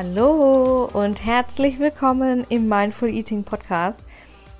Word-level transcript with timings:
Hallo 0.00 0.84
und 0.92 1.24
herzlich 1.24 1.80
willkommen 1.80 2.46
im 2.50 2.68
Mindful 2.68 3.08
Eating 3.08 3.42
Podcast. 3.42 4.00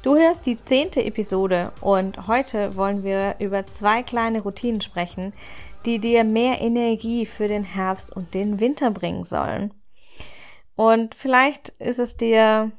Du 0.02 0.16
hörst 0.16 0.45
die 0.47 0.56
zehnte 0.64 1.05
Episode 1.05 1.70
und 1.80 2.27
heute 2.27 2.77
wollen 2.77 3.05
wir 3.05 3.37
über 3.38 3.64
zwei 3.64 4.02
kleine 4.02 4.41
Routinen 4.42 4.80
sprechen, 4.80 5.33
die 5.87 6.01
dir 6.01 6.24
mehr 6.24 6.61
Energie 6.61 7.24
für 7.24 7.47
den 7.47 7.62
Herbst 7.62 8.12
und 8.16 8.34
den 8.34 8.59
Winter 8.59 8.91
bringen 8.91 9.23
sollen. 9.23 9.73
Und 10.74 11.14
vielleicht 11.14 11.69
ist 11.78 12.00
es 12.00 12.16
dir 12.16 12.73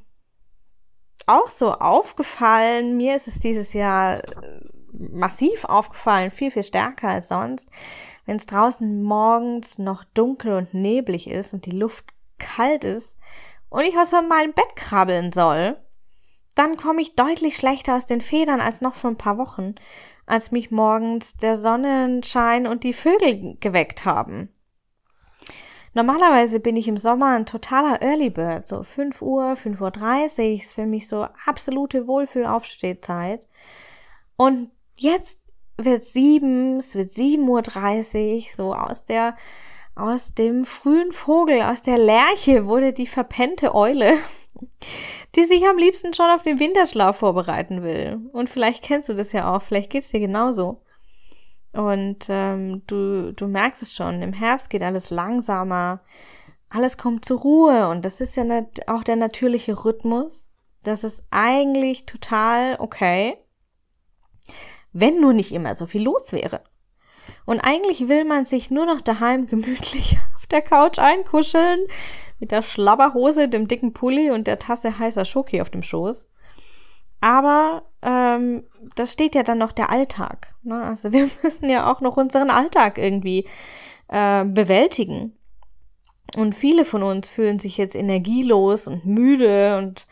auch 1.27 1.47
so 1.47 1.71
aufgefallen, 1.71 2.97
mir 2.97 3.15
ist 3.15 3.29
es 3.29 3.39
dieses 3.39 3.71
Jahr 3.71 4.21
massiv 4.91 5.63
aufgefallen, 5.63 6.29
viel, 6.29 6.51
viel 6.51 6.63
stärker 6.63 7.07
als 7.07 7.29
sonst, 7.29 7.69
wenn 8.25 8.35
es 8.35 8.47
draußen 8.47 9.01
morgens 9.01 9.77
noch 9.77 10.03
dunkel 10.13 10.51
und 10.51 10.73
neblig 10.73 11.29
ist 11.29 11.53
und 11.53 11.65
die 11.65 11.71
Luft 11.71 12.03
kalt 12.39 12.83
ist 12.83 13.17
und 13.69 13.83
ich 13.83 13.97
aus 13.97 14.11
meinem 14.11 14.53
Bett 14.53 14.75
krabbeln 14.75 15.31
soll, 15.31 15.77
dann 16.55 16.77
komme 16.77 17.01
ich 17.01 17.15
deutlich 17.15 17.55
schlechter 17.55 17.95
aus 17.95 18.05
den 18.05 18.21
Federn 18.21 18.59
als 18.59 18.81
noch 18.81 18.95
vor 18.95 19.11
ein 19.11 19.17
paar 19.17 19.37
Wochen, 19.37 19.75
als 20.25 20.51
mich 20.51 20.71
morgens 20.71 21.33
der 21.37 21.57
Sonnenschein 21.57 22.67
und 22.67 22.83
die 22.83 22.93
Vögel 22.93 23.57
geweckt 23.59 24.05
haben. 24.05 24.49
Normalerweise 25.93 26.59
bin 26.59 26.75
ich 26.75 26.87
im 26.87 26.97
Sommer 26.97 27.35
ein 27.35 27.45
totaler 27.45 28.01
Early 28.01 28.29
Bird, 28.29 28.67
so 28.67 28.83
5 28.83 29.21
Uhr, 29.21 29.53
5.30 29.53 30.39
Uhr 30.39 30.61
ist 30.61 30.73
für 30.73 30.85
mich 30.85 31.07
so 31.07 31.27
absolute 31.45 32.07
Wohlfühlaufstehzeit. 32.07 33.47
Und 34.35 34.69
jetzt 34.97 35.39
wird 35.77 36.03
sieben, 36.03 36.77
es 36.77 36.93
wird 36.93 37.11
7.30 37.11 38.35
Uhr, 38.35 38.43
so 38.55 38.75
aus 38.75 39.05
der 39.05 39.35
aus 39.99 40.33
dem 40.33 40.65
frühen 40.65 41.11
Vogel, 41.11 41.61
aus 41.61 41.81
der 41.81 41.97
Lerche 41.97 42.65
wurde 42.65 42.93
die 42.93 43.07
verpennte 43.07 43.75
Eule, 43.75 44.17
die 45.35 45.45
sich 45.45 45.65
am 45.65 45.77
liebsten 45.77 46.13
schon 46.13 46.29
auf 46.31 46.43
den 46.43 46.59
Winterschlaf 46.59 47.17
vorbereiten 47.17 47.83
will. 47.83 48.19
Und 48.31 48.49
vielleicht 48.49 48.83
kennst 48.83 49.09
du 49.09 49.13
das 49.13 49.31
ja 49.31 49.53
auch, 49.53 49.61
vielleicht 49.61 49.89
geht's 49.89 50.09
dir 50.09 50.19
genauso. 50.19 50.81
Und 51.71 52.25
ähm, 52.29 52.81
du, 52.87 53.33
du 53.33 53.47
merkst 53.47 53.81
es 53.81 53.93
schon, 53.93 54.21
im 54.21 54.33
Herbst 54.33 54.69
geht 54.69 54.81
alles 54.81 55.11
langsamer, 55.11 56.01
alles 56.69 56.97
kommt 56.97 57.25
zur 57.25 57.39
Ruhe 57.39 57.87
und 57.89 58.05
das 58.05 58.21
ist 58.21 58.35
ja 58.35 58.43
auch 58.87 59.03
der 59.03 59.15
natürliche 59.15 59.85
Rhythmus. 59.85 60.47
Das 60.83 61.03
ist 61.03 61.23
eigentlich 61.29 62.05
total 62.05 62.77
okay, 62.79 63.37
wenn 64.93 65.19
nur 65.19 65.33
nicht 65.33 65.51
immer 65.51 65.75
so 65.75 65.85
viel 65.85 66.03
los 66.03 66.31
wäre. 66.31 66.61
Und 67.45 67.59
eigentlich 67.59 68.07
will 68.07 68.25
man 68.25 68.45
sich 68.45 68.69
nur 68.69 68.85
noch 68.85 69.01
daheim 69.01 69.47
gemütlich 69.47 70.17
auf 70.35 70.47
der 70.47 70.61
Couch 70.61 70.99
einkuscheln, 70.99 71.79
mit 72.39 72.51
der 72.51 72.61
Schlabberhose, 72.61 73.49
dem 73.49 73.67
dicken 73.67 73.93
Pulli 73.93 74.31
und 74.31 74.47
der 74.47 74.59
Tasse 74.59 74.97
heißer 74.97 75.25
Schoki 75.25 75.61
auf 75.61 75.69
dem 75.69 75.83
Schoß. 75.83 76.27
Aber 77.21 77.83
ähm, 78.01 78.63
da 78.95 79.05
steht 79.05 79.35
ja 79.35 79.43
dann 79.43 79.57
noch 79.57 79.73
der 79.73 79.89
Alltag. 79.89 80.53
Ne? 80.63 80.81
Also 80.81 81.11
wir 81.11 81.29
müssen 81.43 81.69
ja 81.69 81.91
auch 81.91 82.01
noch 82.01 82.17
unseren 82.17 82.49
Alltag 82.49 82.97
irgendwie 82.97 83.47
äh, 84.07 84.45
bewältigen. 84.45 85.35
Und 86.35 86.53
viele 86.53 86.85
von 86.85 87.03
uns 87.03 87.29
fühlen 87.29 87.59
sich 87.59 87.77
jetzt 87.77 87.95
energielos 87.95 88.87
und 88.87 89.05
müde 89.05 89.77
und 89.77 90.07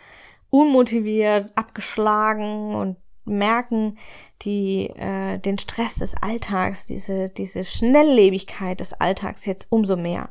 unmotiviert, 0.50 1.52
abgeschlagen 1.56 2.74
und 2.76 2.98
merken, 3.26 3.98
die 4.44 4.90
äh, 4.96 5.40
den 5.40 5.58
Stress 5.58 5.96
des 5.96 6.16
Alltags, 6.16 6.86
diese 6.86 7.30
diese 7.30 7.64
Schnelllebigkeit 7.64 8.80
des 8.80 8.94
Alltags 8.94 9.46
jetzt 9.46 9.68
umso 9.72 9.96
mehr. 9.96 10.30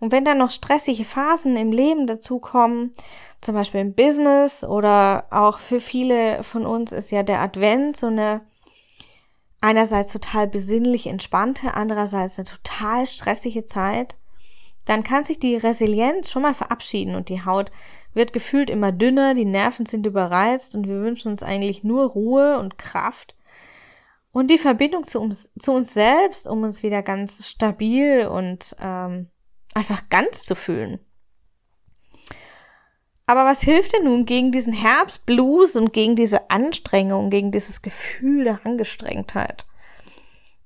Und 0.00 0.10
wenn 0.10 0.24
dann 0.24 0.38
noch 0.38 0.50
stressige 0.50 1.04
Phasen 1.04 1.56
im 1.56 1.70
Leben 1.70 2.06
dazukommen, 2.06 2.92
zum 3.40 3.54
Beispiel 3.54 3.80
im 3.80 3.94
Business 3.94 4.64
oder 4.64 5.26
auch 5.30 5.58
für 5.58 5.80
viele 5.80 6.42
von 6.42 6.66
uns 6.66 6.92
ist 6.92 7.10
ja 7.10 7.22
der 7.22 7.40
Advent 7.40 7.96
so 7.96 8.08
eine 8.08 8.40
einerseits 9.60 10.12
total 10.12 10.48
besinnlich 10.48 11.06
entspannte, 11.06 11.74
andererseits 11.74 12.38
eine 12.38 12.46
total 12.46 13.06
stressige 13.06 13.64
Zeit, 13.64 14.16
dann 14.86 15.04
kann 15.04 15.24
sich 15.24 15.38
die 15.38 15.56
Resilienz 15.56 16.30
schon 16.30 16.42
mal 16.42 16.54
verabschieden 16.54 17.14
und 17.14 17.28
die 17.28 17.44
Haut 17.44 17.70
wird 18.14 18.32
gefühlt 18.32 18.70
immer 18.70 18.92
dünner, 18.92 19.34
die 19.34 19.44
Nerven 19.44 19.86
sind 19.86 20.06
überreizt 20.06 20.74
und 20.74 20.86
wir 20.86 21.00
wünschen 21.00 21.30
uns 21.30 21.42
eigentlich 21.42 21.82
nur 21.82 22.06
Ruhe 22.06 22.58
und 22.58 22.78
Kraft 22.78 23.34
und 24.32 24.48
die 24.50 24.58
Verbindung 24.58 25.04
zu 25.04 25.20
uns, 25.20 25.50
zu 25.58 25.72
uns 25.72 25.92
selbst, 25.92 26.48
um 26.48 26.62
uns 26.62 26.82
wieder 26.82 27.02
ganz 27.02 27.46
stabil 27.46 28.26
und 28.26 28.74
ähm, 28.80 29.28
einfach 29.74 30.08
ganz 30.08 30.42
zu 30.42 30.54
fühlen. 30.54 30.98
Aber 33.26 33.44
was 33.44 33.60
hilft 33.60 33.94
denn 33.94 34.04
nun 34.04 34.26
gegen 34.26 34.52
diesen 34.52 34.72
Herbstblues 34.72 35.76
und 35.76 35.92
gegen 35.92 36.16
diese 36.16 36.50
Anstrengung, 36.50 37.30
gegen 37.30 37.50
dieses 37.50 37.80
Gefühl 37.80 38.44
der 38.44 38.66
Angestrengtheit? 38.66 39.66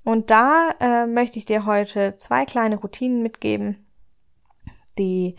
Und 0.05 0.31
da 0.31 0.71
äh, 0.81 1.07
möchte 1.07 1.39
ich 1.39 1.45
dir 1.45 1.67
heute 1.67 2.17
zwei 2.17 2.45
kleine 2.45 2.77
Routinen 2.77 3.23
mitgeben, 3.23 3.87
die 4.99 5.37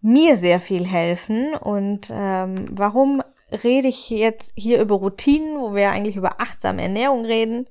mir 0.00 0.36
sehr 0.36 0.60
viel 0.60 0.86
helfen. 0.86 1.54
Und 1.54 2.10
ähm, 2.12 2.66
warum 2.70 3.22
rede 3.64 3.88
ich 3.88 4.10
jetzt 4.10 4.52
hier 4.54 4.80
über 4.80 4.96
Routinen, 4.96 5.60
wo 5.60 5.74
wir 5.74 5.90
eigentlich 5.90 6.16
über 6.16 6.40
achtsame 6.40 6.82
Ernährung 6.82 7.24
reden? 7.24 7.66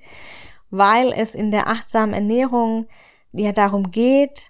Weil 0.70 1.14
es 1.14 1.34
in 1.34 1.52
der 1.52 1.68
achtsamen 1.68 2.14
Ernährung 2.14 2.88
ja 3.32 3.52
darum 3.52 3.92
geht, 3.92 4.50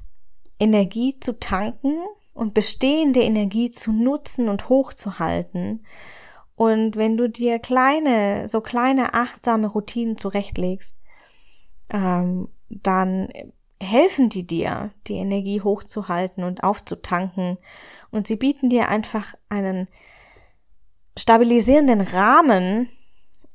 Energie 0.60 1.20
zu 1.20 1.40
tanken 1.40 1.98
und 2.34 2.54
bestehende 2.54 3.22
Energie 3.22 3.70
zu 3.70 3.92
nutzen 3.92 4.50
und 4.50 4.70
hochzuhalten. 4.70 5.86
Und 6.56 6.96
wenn 6.96 7.18
du 7.18 7.30
dir 7.30 7.60
kleine, 7.60 8.48
so 8.48 8.62
kleine 8.62 9.14
achtsame 9.14 9.68
Routinen 9.68 10.18
zurechtlegst, 10.18 10.98
ähm, 11.92 12.50
dann 12.70 13.30
helfen 13.82 14.30
die 14.30 14.46
dir, 14.46 14.92
die 15.08 15.16
Energie 15.16 15.62
hochzuhalten 15.62 16.44
und 16.44 16.64
aufzutanken. 16.64 17.58
Und 18.12 18.28
sie 18.28 18.36
bieten 18.36 18.70
dir 18.70 18.90
einfach 18.90 19.36
einen 19.50 19.88
stabilisierenden 21.18 22.02
Rahmen, 22.02 22.90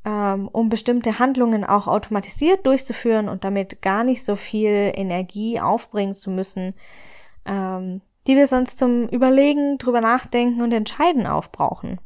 ähm, 0.04 0.48
um 0.48 0.68
bestimmte 0.68 1.18
Handlungen 1.18 1.64
auch 1.64 1.86
automatisiert 1.86 2.66
durchzuführen 2.66 3.28
und 3.28 3.44
damit 3.44 3.82
gar 3.82 4.04
nicht 4.04 4.24
so 4.24 4.36
viel 4.36 4.92
Energie 4.94 5.60
aufbringen 5.60 6.14
zu 6.14 6.30
müssen, 6.30 6.74
ähm, 7.44 8.00
die 8.26 8.36
wir 8.36 8.46
sonst 8.46 8.78
zum 8.78 9.08
Überlegen, 9.08 9.78
drüber 9.78 10.00
nachdenken 10.00 10.62
und 10.62 10.72
entscheiden 10.72 11.26
aufbrauchen. 11.26 12.00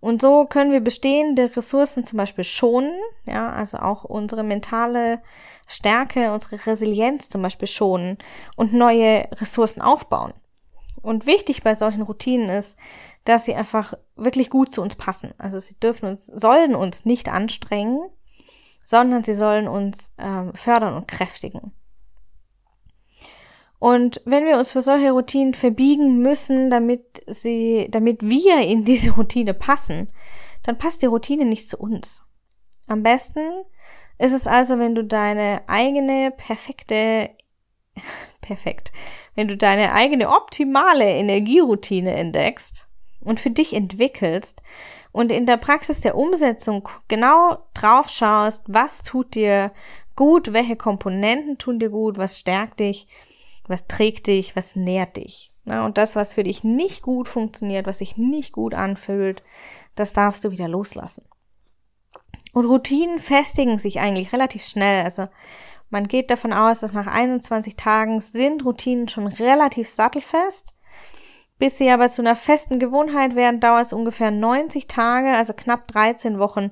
Und 0.00 0.22
so 0.22 0.46
können 0.46 0.72
wir 0.72 0.80
bestehende 0.80 1.54
Ressourcen 1.54 2.04
zum 2.04 2.16
Beispiel 2.16 2.44
schonen, 2.44 2.98
ja, 3.26 3.50
also 3.50 3.78
auch 3.78 4.04
unsere 4.04 4.42
mentale 4.42 5.20
Stärke, 5.70 6.32
unsere 6.32 6.66
Resilienz 6.66 7.28
zum 7.28 7.42
Beispiel 7.42 7.68
schonen 7.68 8.18
und 8.56 8.72
neue 8.72 9.28
Ressourcen 9.32 9.80
aufbauen. 9.80 10.34
Und 11.00 11.26
wichtig 11.26 11.62
bei 11.62 11.74
solchen 11.74 12.02
Routinen 12.02 12.50
ist, 12.50 12.76
dass 13.24 13.44
sie 13.44 13.54
einfach 13.54 13.94
wirklich 14.16 14.50
gut 14.50 14.72
zu 14.72 14.82
uns 14.82 14.96
passen. 14.96 15.32
Also 15.38 15.60
sie 15.60 15.78
dürfen 15.78 16.06
uns, 16.06 16.26
sollen 16.26 16.74
uns 16.74 17.04
nicht 17.04 17.28
anstrengen, 17.28 18.00
sondern 18.84 19.22
sie 19.22 19.34
sollen 19.34 19.68
uns 19.68 20.12
ähm, 20.18 20.52
fördern 20.54 20.94
und 20.94 21.06
kräftigen. 21.06 21.72
Und 23.78 24.20
wenn 24.24 24.44
wir 24.44 24.58
uns 24.58 24.72
für 24.72 24.82
solche 24.82 25.12
Routinen 25.12 25.54
verbiegen 25.54 26.18
müssen, 26.18 26.68
damit 26.68 27.22
sie, 27.26 27.88
damit 27.90 28.28
wir 28.28 28.60
in 28.60 28.84
diese 28.84 29.12
Routine 29.12 29.54
passen, 29.54 30.08
dann 30.64 30.76
passt 30.76 31.00
die 31.00 31.06
Routine 31.06 31.46
nicht 31.46 31.70
zu 31.70 31.78
uns. 31.78 32.22
Am 32.86 33.02
besten 33.02 33.40
ist 34.20 34.32
es 34.32 34.46
also, 34.46 34.78
wenn 34.78 34.94
du 34.94 35.02
deine 35.02 35.62
eigene 35.66 36.30
perfekte, 36.30 37.30
perfekt, 38.42 38.92
wenn 39.34 39.48
du 39.48 39.56
deine 39.56 39.92
eigene 39.92 40.28
optimale 40.28 41.08
Energieroutine 41.08 42.14
entdeckst 42.14 42.86
und 43.20 43.40
für 43.40 43.50
dich 43.50 43.72
entwickelst 43.72 44.60
und 45.12 45.32
in 45.32 45.46
der 45.46 45.56
Praxis 45.56 46.00
der 46.00 46.16
Umsetzung 46.16 46.88
genau 47.08 47.58
drauf 47.72 48.10
schaust, 48.10 48.62
was 48.66 49.02
tut 49.02 49.34
dir 49.34 49.72
gut, 50.16 50.52
welche 50.52 50.76
Komponenten 50.76 51.56
tun 51.56 51.78
dir 51.78 51.88
gut, 51.88 52.18
was 52.18 52.38
stärkt 52.38 52.80
dich, 52.80 53.08
was 53.66 53.86
trägt 53.86 54.26
dich, 54.26 54.54
was 54.54 54.76
nährt 54.76 55.16
dich. 55.16 55.50
Na, 55.64 55.86
und 55.86 55.96
das, 55.96 56.14
was 56.14 56.34
für 56.34 56.44
dich 56.44 56.62
nicht 56.62 57.02
gut 57.02 57.26
funktioniert, 57.26 57.86
was 57.86 57.98
sich 57.98 58.18
nicht 58.18 58.52
gut 58.52 58.74
anfühlt, 58.74 59.42
das 59.94 60.12
darfst 60.12 60.44
du 60.44 60.50
wieder 60.50 60.68
loslassen. 60.68 61.24
Und 62.52 62.66
Routinen 62.66 63.18
festigen 63.18 63.78
sich 63.78 64.00
eigentlich 64.00 64.32
relativ 64.32 64.64
schnell. 64.64 65.04
Also 65.04 65.28
man 65.90 66.08
geht 66.08 66.30
davon 66.30 66.52
aus, 66.52 66.80
dass 66.80 66.92
nach 66.92 67.06
21 67.06 67.76
Tagen 67.76 68.20
sind 68.20 68.64
Routinen 68.64 69.08
schon 69.08 69.26
relativ 69.26 69.88
sattelfest. 69.88 70.76
Bis 71.58 71.76
sie 71.76 71.90
aber 71.90 72.08
zu 72.08 72.22
einer 72.22 72.36
festen 72.36 72.78
Gewohnheit 72.78 73.34
werden, 73.34 73.60
dauert 73.60 73.86
es 73.86 73.92
ungefähr 73.92 74.30
90 74.30 74.86
Tage, 74.86 75.28
also 75.30 75.52
knapp 75.52 75.88
13 75.88 76.38
Wochen, 76.38 76.70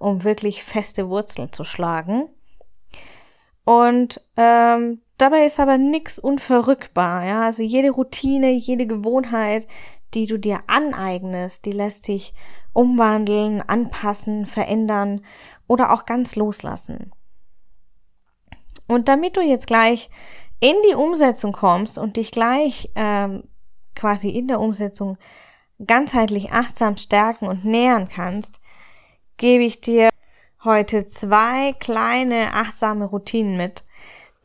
um 0.00 0.24
wirklich 0.24 0.64
feste 0.64 1.08
Wurzeln 1.10 1.52
zu 1.52 1.64
schlagen. 1.64 2.28
Und 3.64 4.20
ähm, 4.36 5.02
dabei 5.18 5.44
ist 5.44 5.60
aber 5.60 5.76
nichts 5.76 6.18
unverrückbar. 6.18 7.24
Ja? 7.24 7.42
Also 7.42 7.62
jede 7.62 7.90
Routine, 7.90 8.50
jede 8.52 8.86
Gewohnheit, 8.86 9.66
die 10.14 10.26
du 10.26 10.38
dir 10.38 10.60
aneignest, 10.66 11.64
die 11.64 11.72
lässt 11.72 12.04
sich 12.04 12.34
umwandeln, 12.72 13.60
anpassen, 13.62 14.46
verändern 14.46 15.24
oder 15.66 15.92
auch 15.92 16.06
ganz 16.06 16.36
loslassen. 16.36 17.12
Und 18.86 19.08
damit 19.08 19.36
du 19.36 19.40
jetzt 19.40 19.66
gleich 19.66 20.10
in 20.60 20.76
die 20.88 20.94
Umsetzung 20.94 21.52
kommst 21.52 21.98
und 21.98 22.16
dich 22.16 22.30
gleich 22.30 22.90
ähm, 22.94 23.44
quasi 23.94 24.30
in 24.30 24.48
der 24.48 24.60
Umsetzung 24.60 25.18
ganzheitlich 25.84 26.52
achtsam 26.52 26.96
stärken 26.96 27.46
und 27.46 27.64
nähern 27.64 28.08
kannst, 28.08 28.60
gebe 29.36 29.64
ich 29.64 29.80
dir 29.80 30.08
heute 30.62 31.08
zwei 31.08 31.72
kleine 31.80 32.54
achtsame 32.54 33.06
Routinen 33.06 33.56
mit, 33.56 33.84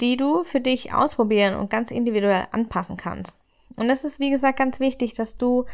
die 0.01 0.17
du 0.17 0.43
für 0.43 0.61
dich 0.61 0.93
ausprobieren 0.93 1.55
und 1.55 1.69
ganz 1.69 1.91
individuell 1.91 2.47
anpassen 2.51 2.97
kannst. 2.97 3.37
Und 3.77 3.89
es 3.89 4.03
ist, 4.03 4.19
wie 4.19 4.31
gesagt, 4.31 4.59
ganz 4.59 4.81
wichtig, 4.81 5.13
dass 5.13 5.37
du 5.37 5.65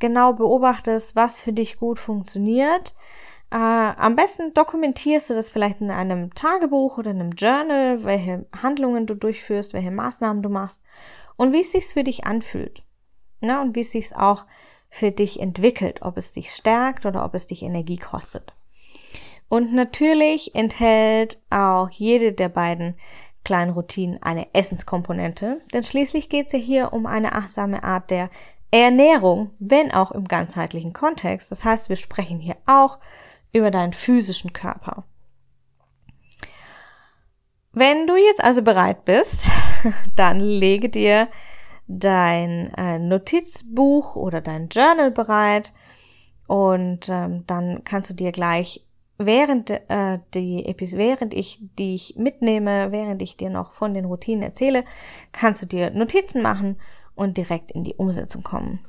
genau 0.00 0.32
beobachtest, 0.32 1.14
was 1.14 1.40
für 1.40 1.52
dich 1.52 1.78
gut 1.78 2.00
funktioniert. 2.00 2.94
Äh, 3.50 3.56
am 3.56 4.16
besten 4.16 4.52
dokumentierst 4.54 5.30
du 5.30 5.34
das 5.34 5.50
vielleicht 5.50 5.80
in 5.80 5.90
einem 5.90 6.34
Tagebuch 6.34 6.98
oder 6.98 7.10
einem 7.10 7.32
Journal, 7.32 8.02
welche 8.02 8.46
Handlungen 8.60 9.06
du 9.06 9.14
durchführst, 9.14 9.74
welche 9.74 9.92
Maßnahmen 9.92 10.42
du 10.42 10.48
machst 10.48 10.82
und 11.36 11.52
wie 11.52 11.60
es 11.60 11.70
sich 11.70 11.84
für 11.86 12.02
dich 12.02 12.24
anfühlt. 12.24 12.82
Na, 13.40 13.60
und 13.62 13.76
wie 13.76 13.80
es 13.80 13.92
sich 13.92 14.16
auch 14.16 14.46
für 14.88 15.10
dich 15.10 15.38
entwickelt, 15.40 16.02
ob 16.02 16.16
es 16.16 16.32
dich 16.32 16.50
stärkt 16.50 17.04
oder 17.04 17.24
ob 17.24 17.34
es 17.34 17.46
dich 17.46 17.62
Energie 17.62 17.98
kostet. 17.98 18.54
Und 19.48 19.74
natürlich 19.74 20.54
enthält 20.54 21.40
auch 21.50 21.90
jede 21.90 22.32
der 22.32 22.48
beiden 22.48 22.96
kleinen 23.44 23.72
Routinen 23.72 24.22
eine 24.22 24.52
Essenskomponente, 24.54 25.60
denn 25.72 25.84
schließlich 25.84 26.28
geht 26.28 26.46
es 26.46 26.52
ja 26.54 26.58
hier 26.58 26.92
um 26.92 27.06
eine 27.06 27.34
achtsame 27.34 27.84
Art 27.84 28.10
der 28.10 28.30
Ernährung, 28.70 29.50
wenn 29.60 29.92
auch 29.92 30.10
im 30.10 30.26
ganzheitlichen 30.26 30.92
Kontext. 30.92 31.50
Das 31.52 31.64
heißt, 31.64 31.88
wir 31.88 31.96
sprechen 31.96 32.40
hier 32.40 32.56
auch 32.66 32.98
über 33.52 33.70
deinen 33.70 33.92
physischen 33.92 34.52
Körper. 34.52 35.04
Wenn 37.72 38.06
du 38.06 38.16
jetzt 38.16 38.42
also 38.42 38.62
bereit 38.62 39.04
bist, 39.04 39.48
dann 40.16 40.40
lege 40.40 40.88
dir 40.88 41.28
dein 41.86 42.72
äh, 42.74 42.98
Notizbuch 42.98 44.16
oder 44.16 44.40
dein 44.40 44.68
Journal 44.68 45.10
bereit 45.10 45.72
und 46.46 47.08
ähm, 47.08 47.44
dann 47.46 47.84
kannst 47.84 48.10
du 48.10 48.14
dir 48.14 48.32
gleich 48.32 48.84
während 49.18 49.70
äh, 49.70 50.18
die 50.34 50.66
Episode, 50.66 50.98
während 50.98 51.34
ich 51.34 51.58
dich 51.78 52.14
mitnehme, 52.16 52.90
während 52.92 53.22
ich 53.22 53.36
dir 53.36 53.50
noch 53.50 53.72
von 53.72 53.94
den 53.94 54.04
Routinen 54.04 54.42
erzähle, 54.42 54.84
kannst 55.32 55.62
du 55.62 55.66
dir 55.66 55.90
Notizen 55.90 56.42
machen 56.42 56.76
und 57.14 57.36
direkt 57.36 57.72
in 57.72 57.84
die 57.84 57.94
Umsetzung 57.94 58.42
kommen. 58.42 58.80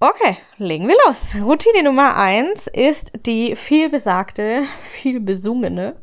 Okay, 0.00 0.36
legen 0.58 0.88
wir 0.88 0.96
los. 1.06 1.34
Routine 1.34 1.82
Nummer 1.82 2.16
eins 2.16 2.66
ist 2.66 3.10
die 3.24 3.56
viel 3.56 3.88
besagte, 3.88 4.62
viel 4.82 5.20
besungene 5.20 6.00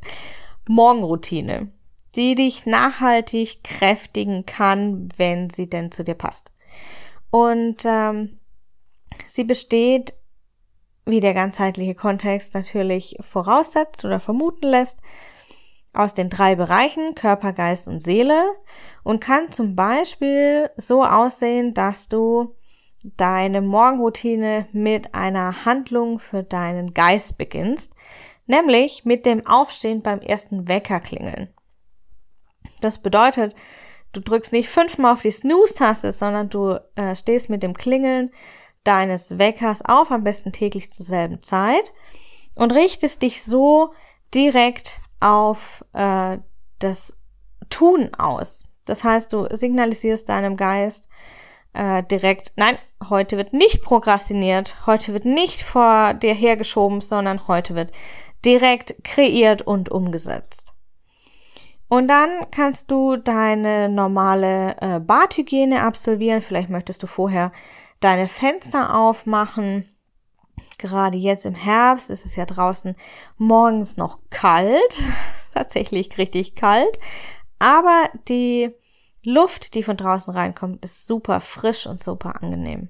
Morgenroutine, 0.67 1.71
die 2.15 2.35
dich 2.35 2.65
nachhaltig 2.65 3.63
kräftigen 3.63 4.45
kann, 4.45 5.09
wenn 5.17 5.49
sie 5.49 5.69
denn 5.69 5.91
zu 5.91 6.03
dir 6.03 6.15
passt. 6.15 6.51
Und 7.29 7.83
ähm, 7.85 8.39
sie 9.27 9.43
besteht 9.43 10.13
wie 11.05 11.19
der 11.19 11.33
ganzheitliche 11.33 11.95
Kontext 11.95 12.53
natürlich 12.53 13.17
voraussetzt 13.21 14.05
oder 14.05 14.19
vermuten 14.19 14.67
lässt, 14.67 14.99
aus 15.93 16.13
den 16.13 16.29
drei 16.29 16.55
Bereichen 16.55 17.15
Körper, 17.15 17.53
Geist 17.53 17.87
und 17.87 17.99
Seele 17.99 18.43
und 19.03 19.19
kann 19.19 19.51
zum 19.51 19.75
Beispiel 19.75 20.69
so 20.77 21.03
aussehen, 21.03 21.73
dass 21.73 22.07
du 22.07 22.55
deine 23.03 23.61
Morgenroutine 23.61 24.67
mit 24.71 25.13
einer 25.13 25.65
Handlung 25.65 26.19
für 26.19 26.43
deinen 26.43 26.93
Geist 26.93 27.37
beginnst, 27.37 27.93
nämlich 28.45 29.05
mit 29.05 29.25
dem 29.25 29.45
Aufstehen 29.45 30.01
beim 30.01 30.19
ersten 30.19 30.67
Wecker 30.67 30.99
klingeln. 30.99 31.49
Das 32.79 32.99
bedeutet, 32.99 33.55
du 34.13 34.21
drückst 34.21 34.53
nicht 34.53 34.69
fünfmal 34.69 35.13
auf 35.13 35.21
die 35.23 35.31
Snooze-Taste, 35.31 36.11
sondern 36.13 36.49
du 36.49 36.79
äh, 36.95 37.15
stehst 37.15 37.49
mit 37.49 37.63
dem 37.63 37.73
Klingeln 37.73 38.31
deines 38.83 39.37
Weckers 39.37 39.81
auf, 39.83 40.11
am 40.11 40.23
besten 40.23 40.51
täglich 40.51 40.91
zur 40.91 41.05
selben 41.05 41.41
Zeit 41.41 41.91
und 42.55 42.71
richtest 42.71 43.21
dich 43.21 43.43
so 43.43 43.93
direkt 44.33 44.99
auf 45.19 45.85
äh, 45.93 46.37
das 46.79 47.15
Tun 47.69 48.13
aus. 48.15 48.65
Das 48.85 49.03
heißt, 49.03 49.31
du 49.33 49.47
signalisierst 49.51 50.27
deinem 50.27 50.57
Geist 50.57 51.07
äh, 51.73 52.03
direkt, 52.03 52.53
nein, 52.55 52.77
heute 53.09 53.37
wird 53.37 53.53
nicht 53.53 53.81
prokrastiniert, 53.83 54.85
heute 54.85 55.13
wird 55.13 55.25
nicht 55.25 55.61
vor 55.61 56.13
dir 56.13 56.33
hergeschoben, 56.33 57.01
sondern 57.01 57.47
heute 57.47 57.75
wird 57.75 57.91
direkt 58.43 59.03
kreiert 59.03 59.61
und 59.61 59.89
umgesetzt. 59.89 60.73
Und 61.87 62.07
dann 62.07 62.29
kannst 62.51 62.89
du 62.89 63.17
deine 63.17 63.89
normale 63.89 64.77
äh, 64.79 64.99
Badhygiene 64.99 65.81
absolvieren. 65.83 66.41
Vielleicht 66.41 66.69
möchtest 66.69 67.03
du 67.03 67.07
vorher 67.07 67.51
deine 68.01 68.27
Fenster 68.27 68.95
aufmachen. 68.95 69.87
Gerade 70.77 71.17
jetzt 71.17 71.45
im 71.45 71.55
Herbst 71.55 72.09
ist 72.09 72.25
es 72.25 72.35
ja 72.35 72.45
draußen 72.45 72.95
morgens 73.37 73.95
noch 73.95 74.19
kalt, 74.29 75.01
tatsächlich 75.53 76.17
richtig 76.17 76.55
kalt, 76.55 76.99
aber 77.57 78.09
die 78.27 78.71
Luft, 79.23 79.75
die 79.75 79.83
von 79.83 79.97
draußen 79.97 80.33
reinkommt, 80.33 80.83
ist 80.83 81.07
super 81.07 81.41
frisch 81.41 81.87
und 81.87 82.01
super 82.01 82.41
angenehm. 82.41 82.89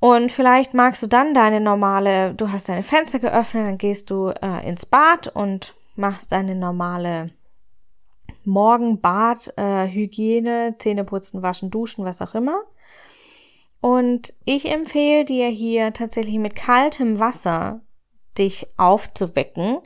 Und 0.00 0.32
vielleicht 0.32 0.74
magst 0.74 1.02
du 1.02 1.06
dann 1.06 1.32
deine 1.32 1.60
normale, 1.60 2.34
du 2.34 2.50
hast 2.50 2.68
deine 2.68 2.82
Fenster 2.82 3.18
geöffnet, 3.18 3.66
dann 3.66 3.78
gehst 3.78 4.10
du 4.10 4.28
äh, 4.28 4.68
ins 4.68 4.84
Bad 4.84 5.28
und 5.28 5.74
machst 5.96 6.32
deine 6.32 6.54
normale 6.54 7.30
Morgenbad, 8.44 9.54
äh, 9.56 9.86
Hygiene, 9.86 10.76
Zähne 10.78 11.04
putzen, 11.04 11.42
waschen, 11.42 11.70
duschen, 11.70 12.04
was 12.04 12.20
auch 12.20 12.34
immer. 12.34 12.62
Und 13.84 14.32
ich 14.46 14.70
empfehle 14.70 15.26
dir 15.26 15.48
hier 15.48 15.92
tatsächlich 15.92 16.38
mit 16.38 16.56
kaltem 16.56 17.18
Wasser 17.18 17.82
dich 18.38 18.66
aufzuwecken. 18.78 19.80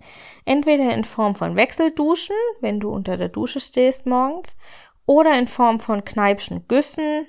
Entweder 0.44 0.94
in 0.94 1.02
Form 1.02 1.34
von 1.34 1.56
Wechselduschen, 1.56 2.36
wenn 2.60 2.78
du 2.78 2.90
unter 2.90 3.16
der 3.16 3.28
Dusche 3.28 3.58
stehst 3.58 4.06
morgens, 4.06 4.56
oder 5.04 5.36
in 5.36 5.48
Form 5.48 5.80
von 5.80 6.04
Kneipschen 6.04 6.68
Güssen 6.68 7.26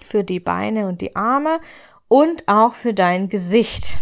für 0.00 0.22
die 0.22 0.38
Beine 0.38 0.86
und 0.86 1.00
die 1.00 1.16
Arme 1.16 1.58
und 2.06 2.46
auch 2.46 2.74
für 2.74 2.94
dein 2.94 3.28
Gesicht. 3.28 3.98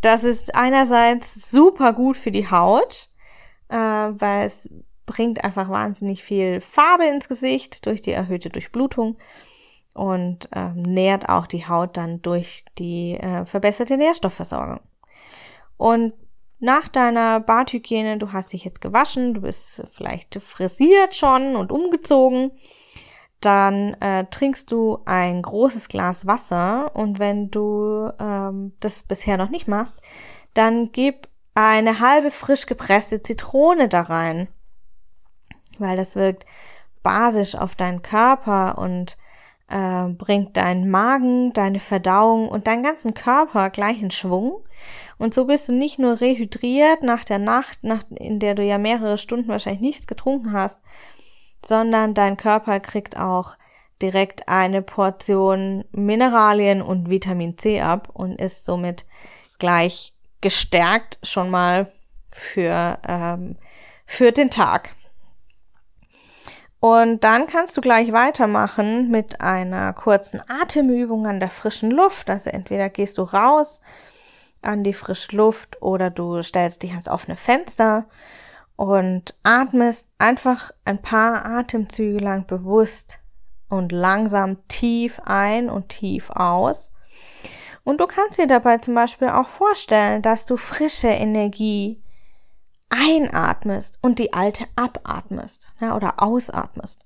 Das 0.00 0.24
ist 0.24 0.54
einerseits 0.54 1.50
super 1.50 1.92
gut 1.92 2.16
für 2.16 2.30
die 2.30 2.50
Haut, 2.50 3.10
äh, 3.68 3.76
weil 3.76 4.46
es 4.46 4.70
bringt 5.04 5.44
einfach 5.44 5.68
wahnsinnig 5.68 6.24
viel 6.24 6.62
Farbe 6.62 7.04
ins 7.04 7.28
Gesicht 7.28 7.84
durch 7.84 8.00
die 8.00 8.12
erhöhte 8.12 8.48
Durchblutung 8.48 9.18
und 9.94 10.48
äh, 10.52 10.70
nährt 10.74 11.28
auch 11.28 11.46
die 11.46 11.66
Haut 11.66 11.96
dann 11.96 12.22
durch 12.22 12.64
die 12.78 13.14
äh, 13.14 13.44
verbesserte 13.44 13.96
Nährstoffversorgung. 13.96 14.80
Und 15.76 16.14
nach 16.60 16.88
deiner 16.88 17.40
Badhygiene, 17.40 18.18
du 18.18 18.32
hast 18.32 18.52
dich 18.52 18.64
jetzt 18.64 18.80
gewaschen, 18.80 19.34
du 19.34 19.40
bist 19.40 19.82
vielleicht 19.92 20.40
frisiert 20.40 21.14
schon 21.14 21.56
und 21.56 21.72
umgezogen, 21.72 22.52
dann 23.40 23.94
äh, 23.94 24.26
trinkst 24.26 24.70
du 24.70 25.00
ein 25.04 25.42
großes 25.42 25.88
Glas 25.88 26.26
Wasser 26.26 26.94
und 26.94 27.18
wenn 27.18 27.50
du 27.50 28.12
ähm, 28.20 28.72
das 28.78 29.02
bisher 29.02 29.36
noch 29.36 29.50
nicht 29.50 29.66
machst, 29.66 30.00
dann 30.54 30.92
gib 30.92 31.28
eine 31.54 31.98
halbe 31.98 32.30
frisch 32.30 32.66
gepresste 32.66 33.22
Zitrone 33.22 33.88
da 33.88 34.02
rein, 34.02 34.48
weil 35.78 35.96
das 35.96 36.14
wirkt 36.14 36.46
basisch 37.02 37.56
auf 37.56 37.74
deinen 37.74 38.02
Körper 38.02 38.78
und 38.78 39.16
äh, 39.72 40.08
bringt 40.12 40.56
deinen 40.56 40.90
Magen, 40.90 41.52
deine 41.52 41.80
Verdauung 41.80 42.48
und 42.48 42.66
deinen 42.66 42.82
ganzen 42.82 43.14
Körper 43.14 43.70
gleich 43.70 44.02
in 44.02 44.10
Schwung. 44.10 44.62
Und 45.18 45.34
so 45.34 45.46
bist 45.46 45.68
du 45.68 45.72
nicht 45.72 45.98
nur 45.98 46.20
rehydriert 46.20 47.02
nach 47.02 47.24
der 47.24 47.38
Nacht, 47.38 47.82
nach, 47.82 48.04
in 48.14 48.38
der 48.38 48.54
du 48.54 48.62
ja 48.62 48.78
mehrere 48.78 49.18
Stunden 49.18 49.48
wahrscheinlich 49.48 49.80
nichts 49.80 50.06
getrunken 50.06 50.52
hast, 50.52 50.80
sondern 51.64 52.14
dein 52.14 52.36
Körper 52.36 52.80
kriegt 52.80 53.16
auch 53.16 53.56
direkt 54.02 54.48
eine 54.48 54.82
Portion 54.82 55.84
Mineralien 55.92 56.82
und 56.82 57.08
Vitamin 57.08 57.56
C 57.56 57.80
ab 57.80 58.08
und 58.12 58.40
ist 58.40 58.64
somit 58.64 59.06
gleich 59.58 60.12
gestärkt 60.40 61.18
schon 61.22 61.50
mal 61.50 61.92
für, 62.32 62.98
ähm, 63.06 63.56
für 64.06 64.32
den 64.32 64.50
Tag. 64.50 64.90
Und 66.82 67.22
dann 67.22 67.46
kannst 67.46 67.76
du 67.76 67.80
gleich 67.80 68.12
weitermachen 68.12 69.08
mit 69.08 69.40
einer 69.40 69.92
kurzen 69.92 70.42
Atemübung 70.48 71.28
an 71.28 71.38
der 71.38 71.48
frischen 71.48 71.92
Luft. 71.92 72.28
Also 72.28 72.50
entweder 72.50 72.88
gehst 72.88 73.18
du 73.18 73.22
raus 73.22 73.80
an 74.62 74.82
die 74.82 74.92
frische 74.92 75.36
Luft 75.36 75.80
oder 75.80 76.10
du 76.10 76.42
stellst 76.42 76.82
dich 76.82 76.90
ans 76.90 77.06
offene 77.06 77.36
Fenster 77.36 78.06
und 78.74 79.38
atmest 79.44 80.08
einfach 80.18 80.72
ein 80.84 81.00
paar 81.00 81.46
Atemzüge 81.46 82.18
lang 82.18 82.48
bewusst 82.48 83.20
und 83.68 83.92
langsam 83.92 84.66
tief 84.66 85.20
ein 85.24 85.70
und 85.70 85.88
tief 85.88 86.30
aus. 86.30 86.90
Und 87.84 88.00
du 88.00 88.08
kannst 88.08 88.38
dir 88.38 88.48
dabei 88.48 88.78
zum 88.78 88.96
Beispiel 88.96 89.28
auch 89.28 89.48
vorstellen, 89.48 90.20
dass 90.20 90.46
du 90.46 90.56
frische 90.56 91.10
Energie 91.10 92.01
einatmest 92.92 93.98
und 94.02 94.18
die 94.18 94.32
alte 94.32 94.66
abatmest 94.76 95.68
ja, 95.80 95.96
oder 95.96 96.22
ausatmest. 96.22 97.00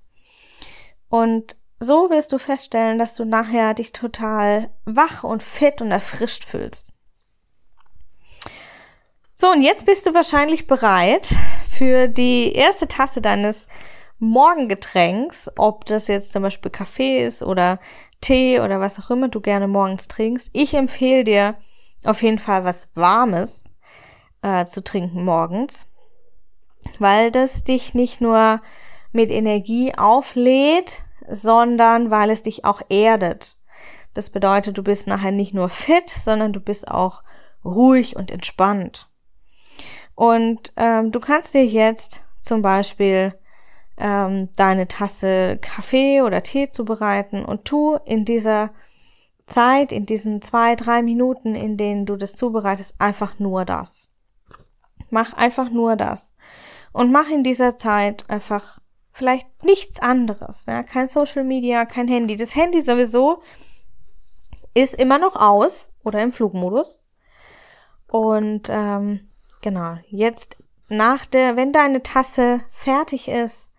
Und 1.08 1.56
so 1.78 2.10
wirst 2.10 2.32
du 2.32 2.38
feststellen, 2.38 2.98
dass 2.98 3.14
du 3.14 3.24
nachher 3.24 3.74
dich 3.74 3.92
total 3.92 4.70
wach 4.84 5.24
und 5.24 5.42
fit 5.42 5.80
und 5.80 5.90
erfrischt 5.90 6.44
fühlst. 6.44 6.86
So, 9.34 9.50
und 9.50 9.62
jetzt 9.62 9.84
bist 9.84 10.06
du 10.06 10.14
wahrscheinlich 10.14 10.66
bereit 10.66 11.28
für 11.70 12.08
die 12.08 12.52
erste 12.52 12.88
Tasse 12.88 13.20
deines 13.20 13.68
Morgengetränks, 14.18 15.50
ob 15.56 15.84
das 15.84 16.06
jetzt 16.06 16.32
zum 16.32 16.42
Beispiel 16.42 16.70
Kaffee 16.70 17.24
ist 17.24 17.42
oder 17.42 17.78
Tee 18.22 18.60
oder 18.60 18.80
was 18.80 18.98
auch 18.98 19.10
immer 19.10 19.28
du 19.28 19.42
gerne 19.42 19.68
morgens 19.68 20.08
trinkst. 20.08 20.48
Ich 20.54 20.72
empfehle 20.72 21.24
dir 21.24 21.56
auf 22.02 22.22
jeden 22.22 22.38
Fall 22.38 22.64
was 22.64 22.88
Warmes, 22.94 23.65
äh, 24.46 24.66
zu 24.66 24.84
trinken 24.84 25.24
morgens, 25.24 25.88
weil 27.00 27.32
das 27.32 27.64
dich 27.64 27.94
nicht 27.94 28.20
nur 28.20 28.62
mit 29.10 29.30
Energie 29.30 29.92
auflädt, 29.96 31.02
sondern 31.28 32.12
weil 32.12 32.30
es 32.30 32.44
dich 32.44 32.64
auch 32.64 32.80
erdet. 32.88 33.56
Das 34.14 34.30
bedeutet, 34.30 34.78
du 34.78 34.84
bist 34.84 35.08
nachher 35.08 35.32
nicht 35.32 35.52
nur 35.52 35.68
fit, 35.68 36.08
sondern 36.10 36.52
du 36.52 36.60
bist 36.60 36.88
auch 36.88 37.24
ruhig 37.64 38.14
und 38.14 38.30
entspannt. 38.30 39.10
Und 40.14 40.72
ähm, 40.76 41.10
du 41.10 41.18
kannst 41.18 41.52
dir 41.52 41.66
jetzt 41.66 42.22
zum 42.40 42.62
Beispiel 42.62 43.34
ähm, 43.98 44.50
deine 44.54 44.86
Tasse 44.86 45.58
Kaffee 45.60 46.22
oder 46.22 46.42
Tee 46.42 46.70
zubereiten 46.70 47.44
und 47.44 47.64
tu 47.64 47.96
in 48.04 48.24
dieser 48.24 48.70
Zeit, 49.48 49.90
in 49.90 50.06
diesen 50.06 50.40
zwei, 50.40 50.76
drei 50.76 51.02
Minuten, 51.02 51.54
in 51.56 51.76
denen 51.76 52.06
du 52.06 52.16
das 52.16 52.36
zubereitest, 52.36 52.94
einfach 52.98 53.38
nur 53.38 53.64
das. 53.64 54.08
Mach 55.10 55.32
einfach 55.34 55.70
nur 55.70 55.96
das. 55.96 56.28
Und 56.92 57.12
mach 57.12 57.28
in 57.28 57.42
dieser 57.42 57.76
Zeit 57.78 58.24
einfach 58.28 58.80
vielleicht 59.12 59.64
nichts 59.64 60.00
anderes. 60.00 60.66
Ja? 60.66 60.82
Kein 60.82 61.08
Social 61.08 61.44
Media, 61.44 61.84
kein 61.84 62.08
Handy. 62.08 62.36
Das 62.36 62.54
Handy 62.54 62.80
sowieso 62.80 63.42
ist 64.74 64.94
immer 64.94 65.18
noch 65.18 65.36
aus 65.36 65.90
oder 66.04 66.22
im 66.22 66.32
Flugmodus. 66.32 66.98
Und 68.08 68.68
ähm, 68.70 69.28
genau, 69.62 69.96
jetzt 70.08 70.56
nach 70.88 71.26
der, 71.26 71.56
wenn 71.56 71.72
deine 71.72 72.02
Tasse 72.02 72.60
fertig 72.68 73.28
ist 73.28 73.70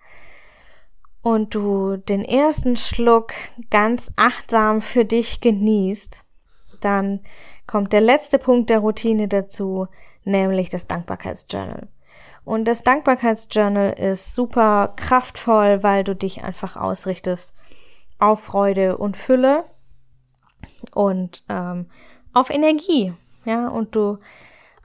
und 1.21 1.55
du 1.55 1.97
den 1.97 2.25
ersten 2.25 2.77
Schluck 2.77 3.33
ganz 3.69 4.11
achtsam 4.15 4.81
für 4.81 5.05
dich 5.05 5.39
genießt, 5.39 6.23
dann 6.81 7.21
kommt 7.65 7.93
der 7.93 8.01
letzte 8.01 8.39
Punkt 8.39 8.69
der 8.69 8.79
Routine 8.79 9.27
dazu, 9.27 9.87
nämlich 10.27 10.69
das 10.69 10.87
Dankbarkeitsjournal. 10.87 11.87
Und 12.45 12.65
das 12.65 12.83
Dankbarkeitsjournal 12.83 13.93
ist 13.93 14.35
super 14.35 14.93
kraftvoll, 14.95 15.83
weil 15.83 16.03
du 16.03 16.15
dich 16.15 16.43
einfach 16.43 16.75
ausrichtest 16.75 17.53
auf 18.19 18.41
Freude 18.41 18.97
und 18.97 19.17
Fülle 19.17 19.65
und 20.93 21.43
ähm, 21.49 21.87
auf 22.33 22.49
Energie. 22.49 23.13
Ja, 23.45 23.67
und 23.69 23.95
du 23.95 24.19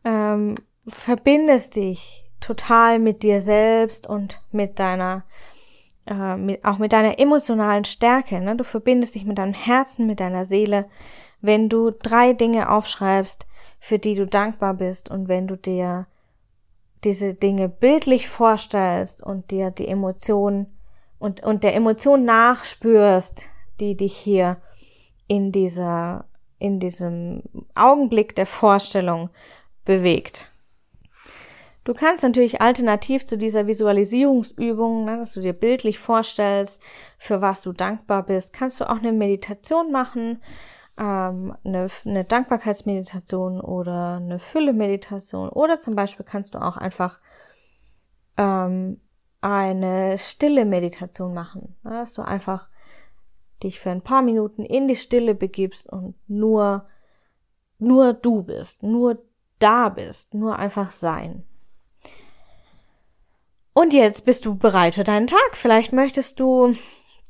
ähm, 0.05 0.57
verbindest 0.89 1.77
dich 1.77 2.31
total 2.41 2.99
mit 2.99 3.23
dir 3.23 3.41
selbst 3.41 4.07
und 4.07 4.43
mit 4.51 4.79
deiner 4.79 5.25
äh, 6.07 6.37
mit, 6.37 6.65
auch 6.65 6.79
mit 6.79 6.93
deiner 6.93 7.19
emotionalen 7.19 7.85
Stärke. 7.85 8.41
Ne? 8.41 8.57
Du 8.57 8.65
verbindest 8.65 9.15
dich 9.15 9.25
mit 9.25 9.39
deinem 9.39 9.55
Herzen, 9.55 10.07
mit 10.07 10.21
deiner 10.21 10.45
Seele, 10.45 10.87
wenn 11.41 11.69
du 11.69 11.91
drei 11.91 12.33
Dinge 12.33 12.71
aufschreibst, 12.71 13.47
für 13.83 13.99
die 13.99 14.15
du 14.15 14.27
dankbar 14.27 14.75
bist 14.75 15.11
und 15.11 15.27
wenn 15.27 15.49
du 15.49 15.57
dir 15.57 16.07
diese 17.03 17.35
Dinge 17.35 17.69
bildlich 17.69 18.29
vorstellst 18.29 19.21
und 19.21 19.51
dir 19.51 19.73
die 19.73 19.89
Emotionen 19.89 20.67
und, 21.19 21.43
und 21.43 21.65
der 21.65 21.75
Emotion 21.75 22.25
nachspürst, 22.25 23.43
die 23.81 23.97
dich 23.97 24.17
hier 24.17 24.59
in 25.27 25.51
dieser, 25.51 26.27
in 26.61 26.79
diesem 26.79 27.43
Augenblick 27.75 28.37
der 28.37 28.47
Vorstellung 28.47 29.31
bewegt. 29.85 30.49
Du 31.83 31.93
kannst 31.93 32.23
natürlich 32.23 32.61
alternativ 32.61 33.27
zu 33.27 33.37
dieser 33.37 33.67
Visualisierungsübung, 33.67 35.07
ne, 35.07 35.17
dass 35.17 35.33
du 35.33 35.41
dir 35.41 35.55
bildlich 35.55 35.99
vorstellst, 35.99 36.81
für 37.19 37.41
was 37.41 37.63
du 37.63 37.73
dankbar 37.73 38.23
bist, 38.23 38.53
kannst 38.53 38.79
du 38.79 38.89
auch 38.89 38.99
eine 38.99 39.11
Meditation 39.11 39.91
machen, 39.91 40.41
ähm, 40.99 41.57
eine, 41.65 41.89
eine 42.05 42.25
Dankbarkeitsmeditation 42.25 43.61
oder 43.61 44.17
eine 44.17 44.39
Fülle-Meditation 44.39 45.49
oder 45.49 45.81
zum 45.81 45.95
Beispiel 45.95 46.27
kannst 46.27 46.55
du 46.55 46.59
auch 46.59 46.77
einfach 46.77 47.21
ähm, 48.37 49.01
eine 49.41 50.19
stille 50.19 50.65
Meditation 50.65 51.35
machen, 51.35 51.77
ne, 51.83 51.91
dass 51.91 52.15
du 52.15 52.23
einfach 52.23 52.69
dich 53.63 53.81
für 53.81 53.91
ein 53.91 54.03
paar 54.03 54.23
Minuten 54.23 54.65
in 54.65 54.89
die 54.89 54.97
Stille 54.97 55.35
begibst 55.35 55.89
und 55.89 56.15
nur 56.29 56.87
nur 57.79 58.13
du 58.13 58.43
bist, 58.43 58.83
nur 58.83 59.23
da 59.59 59.89
bist, 59.89 60.35
nur 60.35 60.59
einfach 60.59 60.93
sein. 60.93 61.45
Und 63.73 63.93
jetzt 63.93 64.25
bist 64.25 64.45
du 64.45 64.55
bereit 64.57 64.95
für 64.95 65.05
deinen 65.05 65.27
Tag. 65.27 65.55
Vielleicht 65.55 65.93
möchtest 65.93 66.39
du 66.39 66.75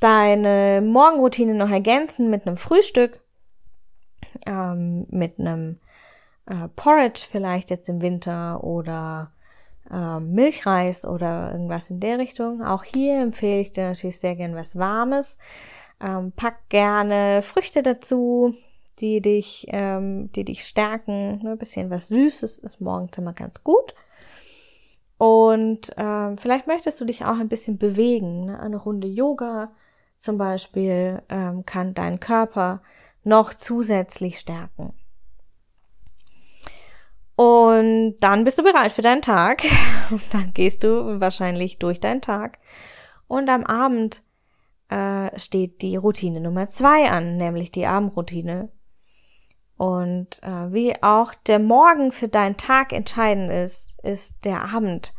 deine 0.01 0.83
Morgenroutine 0.85 1.55
noch 1.55 1.71
ergänzen 1.71 2.29
mit 2.29 2.47
einem 2.47 2.57
Frühstück, 2.57 3.22
ähm, 4.47 5.07
mit 5.11 5.39
einem 5.39 5.79
äh, 6.47 6.69
Porridge 6.75 7.27
vielleicht 7.31 7.71
jetzt 7.71 7.89
im 7.89 8.01
Winter 8.01 8.63
oder 8.65 9.33
äh, 9.91 10.21
Milchreis 10.21 11.05
oder 11.05 11.53
irgendwas 11.53 11.91
in 11.91 12.01
der 12.01 12.19
Richtung. 12.19 12.63
Auch 12.63 12.85
hier 12.85 13.21
empfehle 13.21 13.61
ich 13.61 13.73
dir 13.73 13.91
natürlich 13.91 14.19
sehr 14.19 14.37
gern 14.37 14.55
was 14.55 14.77
Warmes. 14.77 15.39
Ähm, 16.01 16.33
pack 16.35 16.69
gerne 16.69 17.43
Früchte 17.43 17.83
dazu, 17.83 18.55
die 18.99 19.21
dich, 19.21 19.67
ähm, 19.69 20.31
die 20.33 20.45
dich 20.45 20.65
stärken. 20.65 21.43
Ne? 21.43 21.53
Ein 21.53 21.59
bisschen 21.59 21.91
was 21.91 22.09
Süßes 22.09 22.59
ist 22.59 22.81
morgens 22.81 23.17
immer 23.19 23.33
ganz 23.33 23.63
gut. 23.63 23.95
Und 25.19 25.93
ähm, 25.97 26.37
vielleicht 26.37 26.67
möchtest 26.67 27.01
du 27.01 27.05
dich 27.05 27.25
auch 27.25 27.39
ein 27.39 27.49
bisschen 27.49 27.79
bewegen. 27.79 28.47
Ne? 28.47 28.59
Eine 28.59 28.77
Runde 28.77 29.07
Yoga 29.07 29.71
zum 30.19 30.39
Beispiel 30.39 31.23
ähm, 31.29 31.65
kann 31.65 31.95
deinen 31.95 32.19
Körper 32.19 32.83
noch 33.25 33.55
zusätzlich 33.55 34.39
stärken. 34.39 34.95
Und 37.37 38.19
dann 38.21 38.45
bist 38.45 38.59
du 38.59 38.63
bereit 38.63 38.93
für 38.93 39.03
deinen 39.03 39.23
Tag. 39.23 39.65
Und 40.11 40.23
dann 40.35 40.53
gehst 40.53 40.85
du 40.85 41.21
wahrscheinlich 41.21 41.79
durch 41.79 42.01
deinen 42.01 42.21
Tag. 42.21 42.59
Und 43.27 43.49
am 43.49 43.65
Abend 43.65 44.23
äh, 44.89 45.39
steht 45.39 45.83
die 45.83 45.97
Routine 45.97 46.41
Nummer 46.41 46.69
zwei 46.69 47.11
an, 47.11 47.37
nämlich 47.37 47.73
die 47.73 47.87
Abendroutine. 47.87 48.69
Und 49.77 50.43
äh, 50.43 50.73
wie 50.73 51.03
auch 51.03 51.35
der 51.35 51.59
Morgen 51.59 52.13
für 52.13 52.29
deinen 52.29 52.57
Tag 52.57 52.93
entscheidend 52.93 53.51
ist, 53.51 53.99
ist 54.05 54.35
der 54.45 54.63
Abend 54.73 55.13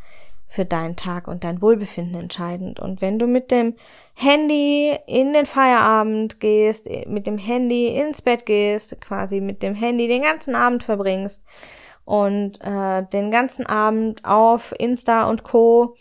für 0.54 0.66
deinen 0.66 0.96
Tag 0.96 1.28
und 1.28 1.44
dein 1.44 1.64
Wohlbefinden 1.64 2.22
entscheidend. 2.22 2.80
Und 2.80 3.02
wenn 3.02 3.18
du 3.18 3.26
mit 3.26 3.50
dem 3.50 3.74
Handy 4.14 4.96
in 5.08 5.34
den 5.34 5.48
Feierabend 5.48 6.40
gehst, 6.40 6.88
mit 7.08 7.26
dem 7.26 7.40
Handy 7.40 7.88
ins 7.88 8.22
Bett 8.22 8.46
gehst, 8.46 9.02
quasi 9.02 9.42
mit 9.42 9.64
dem 9.64 9.74
Handy 9.74 10.08
den 10.08 10.22
ganzen 10.22 10.54
Abend 10.54 10.84
verbringst 10.84 11.42
und 12.06 12.62
äh, 12.62 13.04
den 13.12 13.32
ganzen 13.32 13.66
Abend 13.66 14.24
auf 14.26 14.76
Insta 14.78 15.28
und 15.28 15.42
Co 15.42 15.96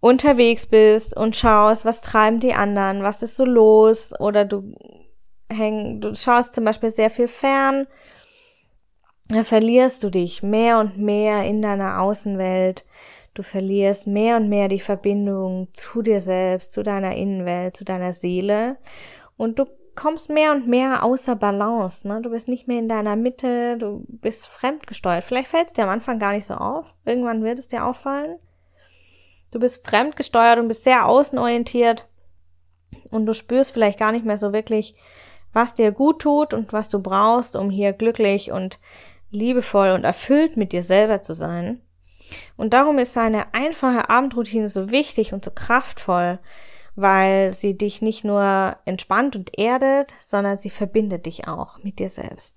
unterwegs 0.00 0.66
bist 0.66 1.16
und 1.16 1.34
schaust, 1.34 1.86
was 1.86 2.02
treiben 2.02 2.40
die 2.40 2.52
anderen, 2.52 3.02
was 3.02 3.22
ist 3.22 3.36
so 3.36 3.46
los, 3.46 4.12
oder 4.20 4.44
du 4.44 4.74
häng, 5.48 6.02
du 6.02 6.14
schaust 6.14 6.54
zum 6.54 6.66
Beispiel 6.66 6.90
sehr 6.90 7.08
viel 7.08 7.26
fern, 7.26 7.86
verlierst 9.44 10.04
du 10.04 10.10
dich 10.10 10.42
mehr 10.42 10.78
und 10.78 10.98
mehr 10.98 11.44
in 11.44 11.62
deiner 11.62 12.02
Außenwelt. 12.02 12.84
Du 13.34 13.42
verlierst 13.42 14.06
mehr 14.06 14.36
und 14.36 14.48
mehr 14.48 14.68
die 14.68 14.80
Verbindung 14.80 15.68
zu 15.72 16.02
dir 16.02 16.20
selbst, 16.20 16.72
zu 16.72 16.82
deiner 16.82 17.14
Innenwelt, 17.14 17.76
zu 17.76 17.84
deiner 17.84 18.12
Seele 18.12 18.76
und 19.36 19.58
du 19.58 19.66
kommst 19.94 20.30
mehr 20.30 20.52
und 20.52 20.68
mehr 20.68 21.02
außer 21.02 21.34
Balance. 21.34 22.06
Ne? 22.06 22.22
Du 22.22 22.30
bist 22.30 22.46
nicht 22.46 22.68
mehr 22.68 22.78
in 22.78 22.88
deiner 22.88 23.16
Mitte, 23.16 23.76
du 23.78 24.04
bist 24.06 24.46
fremdgesteuert. 24.46 25.24
Vielleicht 25.24 25.48
fällt 25.48 25.66
es 25.66 25.72
dir 25.72 25.84
am 25.84 25.90
Anfang 25.90 26.20
gar 26.20 26.32
nicht 26.32 26.46
so 26.46 26.54
auf. 26.54 26.86
Irgendwann 27.04 27.42
wird 27.42 27.58
es 27.58 27.66
dir 27.66 27.84
auffallen. 27.84 28.38
Du 29.50 29.58
bist 29.58 29.84
fremdgesteuert 29.84 30.58
und 30.58 30.68
bist 30.68 30.84
sehr 30.84 31.06
außenorientiert 31.06 32.06
und 33.10 33.26
du 33.26 33.34
spürst 33.34 33.72
vielleicht 33.72 33.98
gar 33.98 34.12
nicht 34.12 34.24
mehr 34.24 34.38
so 34.38 34.52
wirklich, 34.52 34.94
was 35.52 35.74
dir 35.74 35.90
gut 35.90 36.20
tut 36.20 36.54
und 36.54 36.72
was 36.72 36.90
du 36.90 37.00
brauchst, 37.00 37.56
um 37.56 37.70
hier 37.70 37.92
glücklich 37.92 38.52
und 38.52 38.78
liebevoll 39.30 39.90
und 39.90 40.04
erfüllt 40.04 40.56
mit 40.56 40.72
dir 40.72 40.82
selber 40.82 41.22
zu 41.22 41.34
sein. 41.34 41.80
Und 42.56 42.72
darum 42.72 42.98
ist 42.98 43.16
eine 43.16 43.54
einfache 43.54 44.08
Abendroutine 44.10 44.68
so 44.68 44.90
wichtig 44.90 45.32
und 45.32 45.44
so 45.44 45.50
kraftvoll, 45.50 46.38
weil 46.96 47.52
sie 47.52 47.76
dich 47.76 48.02
nicht 48.02 48.24
nur 48.24 48.76
entspannt 48.84 49.36
und 49.36 49.58
erdet, 49.58 50.14
sondern 50.20 50.58
sie 50.58 50.70
verbindet 50.70 51.26
dich 51.26 51.46
auch 51.46 51.82
mit 51.82 51.98
dir 51.98 52.08
selbst. 52.08 52.54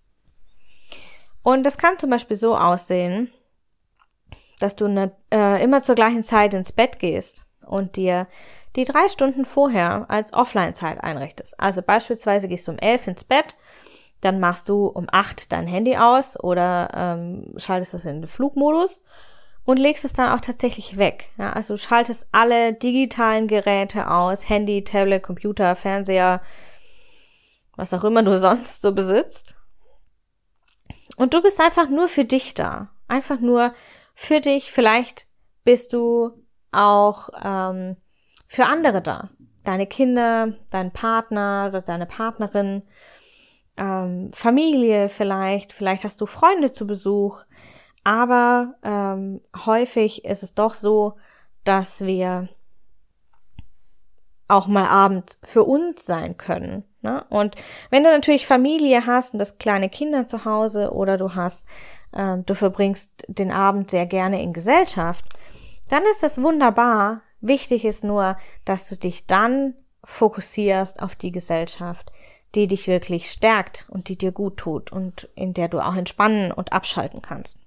Und 1.43 1.63
das 1.63 1.77
kann 1.77 1.99
zum 1.99 2.09
Beispiel 2.09 2.37
so 2.37 2.55
aussehen, 2.55 3.31
dass 4.59 4.75
du 4.75 4.87
ne, 4.87 5.11
äh, 5.31 5.63
immer 5.63 5.81
zur 5.81 5.95
gleichen 5.95 6.23
Zeit 6.23 6.53
ins 6.53 6.71
Bett 6.71 6.99
gehst 6.99 7.45
und 7.65 7.95
dir 7.95 8.27
die 8.75 8.85
drei 8.85 9.09
Stunden 9.09 9.45
vorher 9.45 10.05
als 10.09 10.33
Offline-Zeit 10.33 11.03
einrichtest. 11.03 11.59
Also 11.59 11.81
beispielsweise 11.81 12.47
gehst 12.47 12.67
du 12.67 12.71
um 12.71 12.77
elf 12.77 13.07
ins 13.07 13.23
Bett, 13.23 13.57
dann 14.21 14.39
machst 14.39 14.69
du 14.69 14.85
um 14.85 15.07
acht 15.11 15.51
dein 15.51 15.67
Handy 15.67 15.97
aus 15.97 16.41
oder 16.41 16.89
ähm, 16.95 17.53
schaltest 17.57 17.93
das 17.93 18.05
in 18.05 18.21
den 18.21 18.27
Flugmodus 18.27 19.01
und 19.65 19.77
legst 19.77 20.05
es 20.05 20.13
dann 20.13 20.31
auch 20.31 20.41
tatsächlich 20.41 20.97
weg. 20.97 21.29
Ja, 21.37 21.53
also 21.53 21.77
schaltest 21.77 22.27
alle 22.31 22.73
digitalen 22.73 23.47
Geräte 23.47 24.09
aus, 24.09 24.49
Handy, 24.49 24.83
Tablet, 24.83 25.23
Computer, 25.23 25.75
Fernseher, 25.75 26.41
was 27.75 27.93
auch 27.93 28.03
immer 28.03 28.23
du 28.23 28.37
sonst 28.39 28.81
so 28.81 28.93
besitzt. 28.93 29.55
Und 31.17 31.33
du 31.33 31.41
bist 31.41 31.59
einfach 31.59 31.89
nur 31.89 32.07
für 32.07 32.25
dich 32.25 32.53
da. 32.53 32.89
Einfach 33.07 33.39
nur 33.39 33.73
für 34.15 34.39
dich. 34.39 34.71
Vielleicht 34.71 35.27
bist 35.63 35.93
du 35.93 36.31
auch 36.71 37.29
ähm, 37.43 37.97
für 38.47 38.65
andere 38.65 39.01
da. 39.01 39.29
Deine 39.63 39.85
Kinder, 39.85 40.53
dein 40.71 40.91
Partner 40.91 41.67
oder 41.69 41.81
deine 41.81 42.07
Partnerin, 42.07 42.83
ähm, 43.77 44.31
Familie 44.33 45.09
vielleicht. 45.09 45.73
Vielleicht 45.73 46.03
hast 46.03 46.21
du 46.21 46.25
Freunde 46.25 46.71
zu 46.71 46.87
Besuch. 46.87 47.43
Aber 48.03 48.75
ähm, 48.83 49.41
häufig 49.65 50.25
ist 50.25 50.43
es 50.43 50.53
doch 50.53 50.73
so, 50.73 51.13
dass 51.63 52.01
wir 52.01 52.49
auch 54.47 54.67
mal 54.67 54.87
abends 54.87 55.37
für 55.43 55.63
uns 55.63 56.05
sein 56.05 56.37
können. 56.37 56.83
Ne? 57.01 57.23
Und 57.29 57.55
wenn 57.89 58.03
du 58.03 58.09
natürlich 58.09 58.45
Familie 58.45 59.05
hast 59.05 59.33
und 59.33 59.39
das 59.39 59.57
kleine 59.57 59.89
Kinder 59.89 60.27
zu 60.27 60.45
Hause 60.45 60.91
oder 60.91 61.17
du 61.17 61.35
hast, 61.35 61.65
ähm, 62.13 62.45
du 62.45 62.53
verbringst 62.53 63.11
den 63.27 63.51
Abend 63.51 63.89
sehr 63.89 64.05
gerne 64.05 64.41
in 64.41 64.53
Gesellschaft, 64.53 65.25
dann 65.89 66.03
ist 66.11 66.21
das 66.21 66.41
wunderbar. 66.41 67.21
Wichtig 67.39 67.85
ist 67.85 68.03
nur, 68.03 68.37
dass 68.65 68.87
du 68.89 68.97
dich 68.97 69.25
dann 69.25 69.73
fokussierst 70.03 71.01
auf 71.01 71.15
die 71.15 71.31
Gesellschaft, 71.31 72.11
die 72.53 72.67
dich 72.67 72.87
wirklich 72.87 73.31
stärkt 73.31 73.87
und 73.89 74.09
die 74.09 74.17
dir 74.17 74.31
gut 74.31 74.57
tut 74.57 74.91
und 74.91 75.29
in 75.35 75.53
der 75.53 75.69
du 75.69 75.79
auch 75.79 75.95
entspannen 75.95 76.51
und 76.51 76.73
abschalten 76.73 77.21
kannst. 77.21 77.60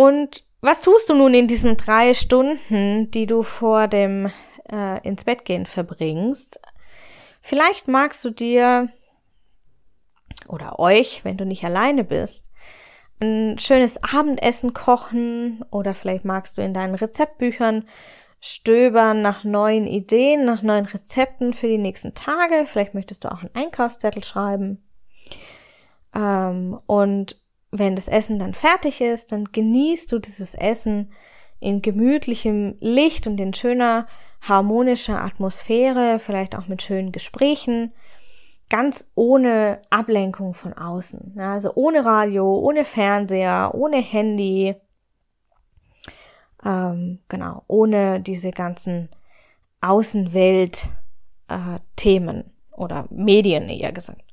Und 0.00 0.46
was 0.62 0.80
tust 0.80 1.10
du 1.10 1.14
nun 1.14 1.34
in 1.34 1.46
diesen 1.46 1.76
drei 1.76 2.14
Stunden, 2.14 3.10
die 3.10 3.26
du 3.26 3.42
vor 3.42 3.86
dem 3.86 4.32
äh, 4.72 5.06
ins 5.06 5.24
Bett 5.24 5.44
gehen 5.44 5.66
verbringst? 5.66 6.58
Vielleicht 7.42 7.86
magst 7.86 8.24
du 8.24 8.30
dir 8.30 8.88
oder 10.48 10.78
euch, 10.78 11.22
wenn 11.26 11.36
du 11.36 11.44
nicht 11.44 11.64
alleine 11.64 12.02
bist, 12.02 12.46
ein 13.20 13.58
schönes 13.58 14.02
Abendessen 14.02 14.72
kochen 14.72 15.62
oder 15.70 15.92
vielleicht 15.92 16.24
magst 16.24 16.56
du 16.56 16.62
in 16.62 16.72
deinen 16.72 16.94
Rezeptbüchern 16.94 17.86
stöbern 18.40 19.20
nach 19.20 19.44
neuen 19.44 19.86
Ideen, 19.86 20.46
nach 20.46 20.62
neuen 20.62 20.86
Rezepten 20.86 21.52
für 21.52 21.66
die 21.66 21.76
nächsten 21.76 22.14
Tage. 22.14 22.64
Vielleicht 22.64 22.94
möchtest 22.94 23.24
du 23.24 23.30
auch 23.30 23.42
einen 23.42 23.54
Einkaufszettel 23.54 24.24
schreiben. 24.24 24.82
Ähm, 26.14 26.80
und 26.86 27.38
wenn 27.70 27.96
das 27.96 28.08
Essen 28.08 28.38
dann 28.38 28.54
fertig 28.54 29.00
ist, 29.00 29.32
dann 29.32 29.44
genießt 29.44 30.12
du 30.12 30.18
dieses 30.18 30.54
Essen 30.54 31.12
in 31.60 31.82
gemütlichem 31.82 32.76
Licht 32.80 33.26
und 33.26 33.40
in 33.40 33.54
schöner 33.54 34.06
harmonischer 34.40 35.22
Atmosphäre, 35.22 36.18
vielleicht 36.18 36.56
auch 36.56 36.66
mit 36.66 36.82
schönen 36.82 37.12
Gesprächen, 37.12 37.92
ganz 38.70 39.08
ohne 39.14 39.82
Ablenkung 39.90 40.54
von 40.54 40.72
außen. 40.72 41.38
Also 41.38 41.72
ohne 41.74 42.04
Radio, 42.04 42.58
ohne 42.58 42.84
Fernseher, 42.84 43.70
ohne 43.74 43.98
Handy, 43.98 44.74
ähm, 46.64 47.20
genau, 47.28 47.62
ohne 47.66 48.20
diese 48.20 48.50
ganzen 48.50 49.10
Außenwelt-Themen 49.80 52.40
äh, 52.40 52.44
oder 52.72 53.06
Medien 53.10 53.68
eher 53.68 53.92
gesagt. 53.92 54.29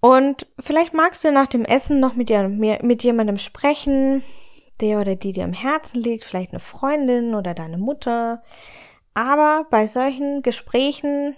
Und 0.00 0.46
vielleicht 0.58 0.94
magst 0.94 1.24
du 1.24 1.32
nach 1.32 1.46
dem 1.46 1.64
Essen 1.64 2.00
noch 2.00 2.14
mit, 2.14 2.30
dir, 2.30 2.48
mit 2.48 3.02
jemandem 3.02 3.38
sprechen, 3.38 4.22
der 4.80 4.98
oder 4.98 5.14
die 5.14 5.32
dir 5.32 5.44
am 5.44 5.52
Herzen 5.52 6.00
liegt, 6.00 6.24
vielleicht 6.24 6.52
eine 6.52 6.60
Freundin 6.60 7.34
oder 7.34 7.54
deine 7.54 7.76
Mutter. 7.76 8.42
Aber 9.12 9.66
bei 9.70 9.86
solchen 9.86 10.40
Gesprächen 10.42 11.36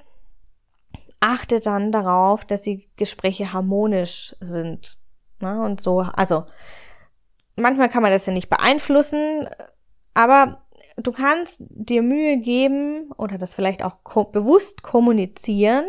achte 1.19 1.61
dann 1.61 1.93
darauf, 1.93 2.45
dass 2.45 2.63
die 2.63 2.89
Gespräche 2.97 3.53
harmonisch 3.53 4.37
sind. 4.41 4.99
Ne? 5.41 5.61
Und 5.63 5.81
so, 5.81 6.01
also 6.01 6.45
manchmal 7.57 7.89
kann 7.89 8.03
man 8.03 8.13
das 8.13 8.27
ja 8.27 8.33
nicht 8.33 8.51
beeinflussen, 8.51 9.49
aber 10.15 10.63
du 10.97 11.13
kannst 11.13 11.63
dir 11.69 12.03
Mühe 12.03 12.39
geben 12.39 13.11
oder 13.17 13.39
das 13.39 13.55
vielleicht 13.55 13.85
auch 13.85 14.05
ko 14.05 14.25
bewusst 14.25 14.83
kommunizieren, 14.83 15.87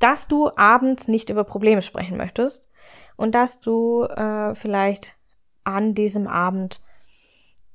dass 0.00 0.26
du 0.26 0.50
abends 0.56 1.06
nicht 1.06 1.30
über 1.30 1.44
Probleme 1.44 1.82
sprechen 1.82 2.16
möchtest 2.16 2.68
und 3.16 3.34
dass 3.34 3.60
du 3.60 4.04
äh, 4.04 4.54
vielleicht 4.54 5.16
an 5.62 5.94
diesem 5.94 6.26
Abend 6.26 6.80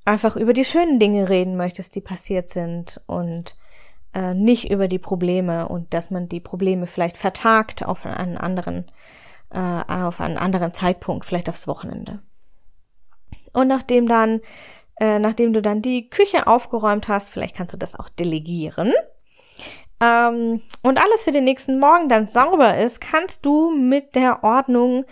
einfach 0.04 0.36
über 0.36 0.52
die 0.52 0.64
schönen 0.64 0.98
Dinge 0.98 1.28
reden 1.28 1.56
möchtest, 1.56 1.94
die 1.94 2.00
passiert 2.00 2.50
sind 2.50 3.00
und 3.06 3.56
äh, 4.14 4.34
nicht 4.34 4.70
über 4.70 4.88
die 4.88 4.98
Probleme 4.98 5.68
und 5.68 5.92
dass 5.94 6.10
man 6.10 6.28
die 6.28 6.40
Probleme 6.40 6.86
vielleicht 6.86 7.16
vertagt 7.16 7.84
auf 7.84 8.06
einen 8.06 8.38
anderen, 8.38 8.90
äh, 9.50 9.58
auf 9.58 10.20
einen 10.20 10.38
anderen 10.38 10.72
Zeitpunkt, 10.72 11.24
vielleicht 11.24 11.48
aufs 11.48 11.68
Wochenende. 11.68 12.20
Und 13.52 13.68
nachdem 13.68 14.06
dann, 14.06 14.40
äh, 15.00 15.18
nachdem 15.18 15.52
du 15.52 15.62
dann 15.62 15.82
die 15.82 16.08
Küche 16.08 16.46
aufgeräumt 16.46 17.08
hast, 17.08 17.30
vielleicht 17.30 17.56
kannst 17.56 17.74
du 17.74 17.78
das 17.78 17.94
auch 17.98 18.08
delegieren, 18.08 18.92
ähm, 20.00 20.62
und 20.82 20.98
alles 20.98 21.24
für 21.24 21.32
den 21.32 21.44
nächsten 21.44 21.78
Morgen 21.78 22.08
dann 22.08 22.26
sauber 22.26 22.76
ist, 22.76 23.00
kannst 23.00 23.46
du 23.46 23.70
mit 23.70 24.14
der 24.14 24.44
Ordnung 24.44 25.04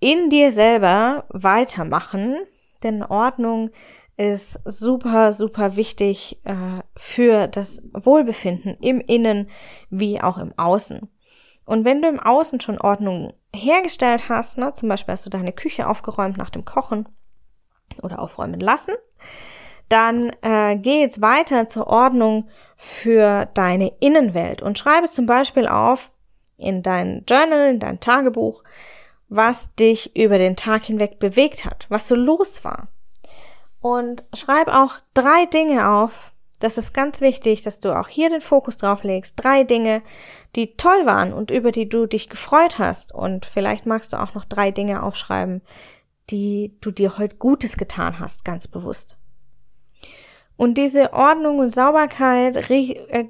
in 0.00 0.30
dir 0.30 0.52
selber 0.52 1.24
weitermachen. 1.28 2.36
Denn 2.82 3.02
Ordnung 3.02 3.70
ist 4.16 4.58
super, 4.64 5.32
super 5.32 5.76
wichtig 5.76 6.40
äh, 6.44 6.82
für 6.96 7.48
das 7.48 7.82
Wohlbefinden 7.92 8.76
im 8.80 9.00
Innen 9.00 9.48
wie 9.90 10.20
auch 10.20 10.38
im 10.38 10.52
Außen. 10.56 11.08
Und 11.64 11.84
wenn 11.84 12.02
du 12.02 12.08
im 12.08 12.20
Außen 12.20 12.60
schon 12.60 12.80
Ordnung 12.80 13.32
hergestellt 13.54 14.28
hast, 14.28 14.58
ne, 14.58 14.72
zum 14.74 14.88
Beispiel 14.88 15.12
hast 15.12 15.26
du 15.26 15.30
deine 15.30 15.52
Küche 15.52 15.88
aufgeräumt 15.88 16.36
nach 16.36 16.50
dem 16.50 16.64
Kochen 16.64 17.08
oder 18.02 18.20
aufräumen 18.20 18.60
lassen, 18.60 18.94
dann 19.88 20.30
äh, 20.42 20.76
geh 20.76 21.00
jetzt 21.00 21.20
weiter 21.20 21.68
zur 21.68 21.86
Ordnung 21.86 22.48
für 22.78 23.46
deine 23.54 23.92
Innenwelt 23.98 24.62
und 24.62 24.78
schreibe 24.78 25.10
zum 25.10 25.26
Beispiel 25.26 25.66
auf 25.66 26.12
in 26.56 26.82
dein 26.82 27.24
Journal, 27.28 27.70
in 27.70 27.80
dein 27.80 27.98
Tagebuch, 27.98 28.62
was 29.28 29.74
dich 29.74 30.16
über 30.16 30.38
den 30.38 30.56
Tag 30.56 30.84
hinweg 30.84 31.18
bewegt 31.18 31.64
hat, 31.64 31.86
was 31.88 32.06
so 32.08 32.14
los 32.14 32.64
war. 32.64 32.86
Und 33.80 34.22
schreib 34.32 34.68
auch 34.68 34.94
drei 35.12 35.46
Dinge 35.46 35.90
auf. 35.90 36.32
Das 36.60 36.78
ist 36.78 36.94
ganz 36.94 37.20
wichtig, 37.20 37.62
dass 37.62 37.80
du 37.80 37.96
auch 37.96 38.08
hier 38.08 38.30
den 38.30 38.40
Fokus 38.40 38.76
drauf 38.76 39.02
legst. 39.02 39.34
Drei 39.36 39.64
Dinge, 39.64 40.02
die 40.56 40.76
toll 40.76 41.04
waren 41.04 41.32
und 41.32 41.50
über 41.50 41.72
die 41.72 41.88
du 41.88 42.06
dich 42.06 42.28
gefreut 42.28 42.78
hast. 42.78 43.12
Und 43.12 43.44
vielleicht 43.44 43.86
magst 43.86 44.12
du 44.12 44.20
auch 44.20 44.34
noch 44.34 44.44
drei 44.44 44.70
Dinge 44.70 45.02
aufschreiben, 45.02 45.62
die 46.30 46.76
du 46.80 46.90
dir 46.90 47.18
heute 47.18 47.36
Gutes 47.36 47.76
getan 47.76 48.18
hast, 48.18 48.44
ganz 48.44 48.66
bewusst. 48.68 49.16
Und 50.58 50.74
diese 50.74 51.12
Ordnung 51.12 51.60
und 51.60 51.70
Sauberkeit 51.70 52.68
äh, 52.68 53.26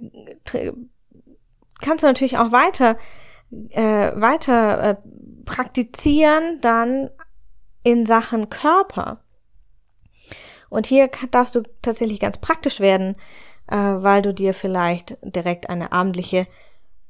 kannst 1.78 2.02
du 2.02 2.06
natürlich 2.06 2.38
auch 2.38 2.52
weiter, 2.52 2.96
äh, 3.68 4.12
weiter 4.18 4.82
äh, 4.82 4.96
praktizieren, 5.44 6.58
dann 6.62 7.10
in 7.82 8.06
Sachen 8.06 8.48
Körper. 8.48 9.20
Und 10.70 10.86
hier 10.86 11.10
darfst 11.30 11.54
du 11.54 11.64
tatsächlich 11.82 12.18
ganz 12.18 12.38
praktisch 12.38 12.80
werden, 12.80 13.14
äh, 13.66 13.76
weil 13.76 14.22
du 14.22 14.32
dir 14.32 14.54
vielleicht 14.54 15.18
direkt 15.20 15.68
eine 15.68 15.92
abendliche 15.92 16.46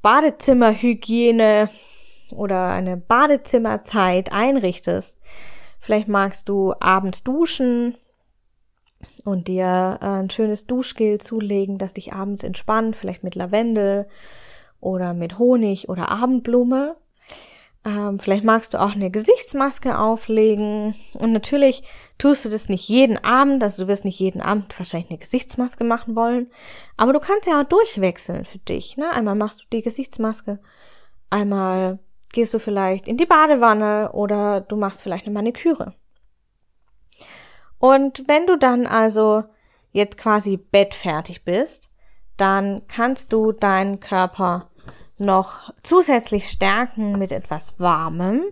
Badezimmerhygiene 0.03 1.71
oder 2.33 2.71
eine 2.71 2.97
Badezimmerzeit 2.97 4.33
einrichtest. 4.33 5.17
Vielleicht 5.79 6.09
magst 6.09 6.49
du 6.49 6.75
abends 6.81 7.23
duschen 7.23 7.97
und 9.29 9.47
dir 9.47 9.99
äh, 10.01 10.07
ein 10.07 10.31
schönes 10.31 10.67
Duschgel 10.67 11.19
zulegen, 11.19 11.77
das 11.77 11.93
dich 11.93 12.13
abends 12.13 12.43
entspannt, 12.43 12.97
vielleicht 12.97 13.23
mit 13.23 13.35
Lavendel 13.35 14.09
oder 14.81 15.13
mit 15.13 15.39
Honig 15.39 15.89
oder 15.89 16.11
Abendblume. 16.11 16.97
Ähm, 17.85 18.19
vielleicht 18.19 18.45
magst 18.45 18.73
du 18.73 18.81
auch 18.81 18.93
eine 18.93 19.11
Gesichtsmaske 19.11 19.99
auflegen. 19.99 20.95
Und 21.13 21.33
natürlich 21.33 21.83
tust 22.17 22.45
du 22.45 22.49
das 22.49 22.71
nicht 22.71 22.89
jeden 22.89 23.23
Abend, 23.23 23.63
also 23.63 23.83
du 23.83 23.89
wirst 23.89 24.07
nicht 24.07 24.19
jeden 24.19 24.41
Abend 24.41 24.77
wahrscheinlich 24.79 25.11
eine 25.11 25.19
Gesichtsmaske 25.19 25.85
machen 25.85 26.17
wollen. 26.17 26.51
Aber 26.97 27.13
du 27.13 27.21
kannst 27.21 27.47
ja 27.47 27.61
auch 27.61 27.69
durchwechseln 27.69 28.47
für 28.47 28.59
dich. 28.59 28.97
Ne? 28.97 29.11
Einmal 29.11 29.35
machst 29.35 29.61
du 29.61 29.65
die 29.71 29.83
Gesichtsmaske, 29.83 30.59
einmal 31.29 31.99
gehst 32.33 32.55
du 32.55 32.59
vielleicht 32.59 33.09
in 33.09 33.19
die 33.19 33.27
Badewanne 33.27 34.13
oder 34.13 34.63
du 34.63 34.77
machst 34.77 35.03
vielleicht 35.03 35.27
eine 35.27 35.35
Maniküre. 35.35 35.95
Und 37.79 38.27
wenn 38.27 38.47
du 38.47 38.57
dann 38.57 38.87
also 38.87 39.45
jetzt 39.93 40.19
quasi 40.19 40.57
bettfertig 40.57 41.45
bist, 41.45 41.91
dann 42.37 42.83
kannst 42.89 43.33
du 43.33 43.53
deinen 43.53 44.01
Körper 44.01 44.71
noch 45.19 45.73
zusätzlich 45.83 46.49
stärken 46.49 47.19
mit 47.19 47.33
etwas 47.33 47.79
Warmem. 47.81 48.45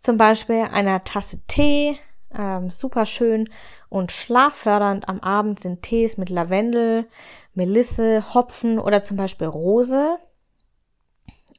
Zum 0.00 0.16
Beispiel 0.16 0.62
einer 0.72 1.04
Tasse 1.04 1.40
Tee, 1.46 1.98
ähm, 2.36 2.70
super 2.70 3.04
schön 3.04 3.50
und 3.90 4.12
schlaffördernd 4.12 5.08
am 5.08 5.20
Abend 5.20 5.60
sind 5.60 5.82
Tees 5.82 6.16
mit 6.16 6.30
Lavendel, 6.30 7.06
Melisse, 7.54 8.32
Hopfen 8.32 8.78
oder 8.78 9.02
zum 9.02 9.16
Beispiel 9.16 9.48
Rose. 9.48 10.16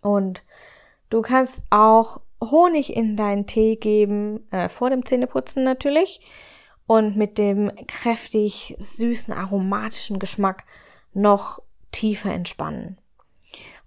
Und 0.01 0.41
du 1.09 1.21
kannst 1.21 1.61
auch 1.69 2.21
Honig 2.41 2.95
in 2.95 3.15
deinen 3.15 3.45
Tee 3.45 3.75
geben, 3.75 4.47
äh, 4.51 4.69
vor 4.69 4.89
dem 4.89 5.05
Zähneputzen 5.05 5.63
natürlich. 5.63 6.21
Und 6.91 7.15
mit 7.15 7.37
dem 7.37 7.71
kräftig 7.87 8.75
süßen, 8.77 9.33
aromatischen 9.33 10.19
Geschmack 10.19 10.65
noch 11.13 11.61
tiefer 11.93 12.33
entspannen. 12.33 12.97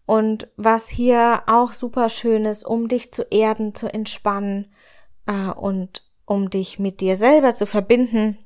Und 0.07 0.49
was 0.57 0.89
hier 0.89 1.43
auch 1.47 1.75
super 1.75 2.09
schön 2.09 2.47
ist, 2.47 2.65
um 2.65 2.89
dich 2.89 3.13
zu 3.13 3.25
erden, 3.25 3.75
zu 3.75 3.93
entspannen 3.93 4.73
äh, 5.27 5.51
und 5.51 6.11
um 6.25 6.49
dich 6.49 6.79
mit 6.79 7.03
dir 7.03 7.17
selber 7.17 7.55
zu 7.55 7.67
verbinden, 7.67 8.39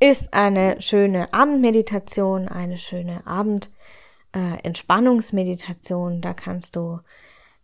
ist 0.00 0.34
eine 0.34 0.82
schöne 0.82 1.32
Abendmeditation, 1.32 2.46
eine 2.46 2.76
schöne 2.76 3.26
Abendentspannungsmeditation. 3.26 6.18
Äh, 6.18 6.20
da 6.20 6.34
kannst 6.34 6.76
du 6.76 7.00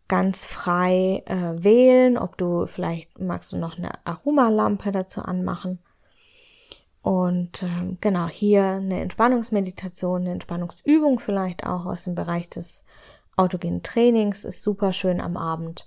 ganz 0.08 0.44
frei 0.44 1.22
äh, 1.26 1.64
wählen, 1.64 2.18
ob 2.18 2.36
du 2.36 2.66
vielleicht 2.66 3.18
magst 3.18 3.52
du 3.52 3.56
noch 3.56 3.78
eine 3.78 3.90
Aromalampe 4.06 4.92
dazu 4.92 5.22
anmachen 5.22 5.78
und 7.04 7.62
ähm, 7.62 7.98
genau, 8.00 8.28
hier 8.28 8.64
eine 8.64 9.02
Entspannungsmeditation, 9.02 10.22
eine 10.22 10.30
Entspannungsübung 10.32 11.18
vielleicht 11.18 11.66
auch 11.66 11.84
aus 11.84 12.04
dem 12.04 12.14
Bereich 12.14 12.48
des 12.48 12.82
autogenen 13.36 13.82
Trainings 13.82 14.42
ist 14.42 14.62
super 14.62 14.94
schön 14.94 15.20
am 15.20 15.36
Abend. 15.36 15.86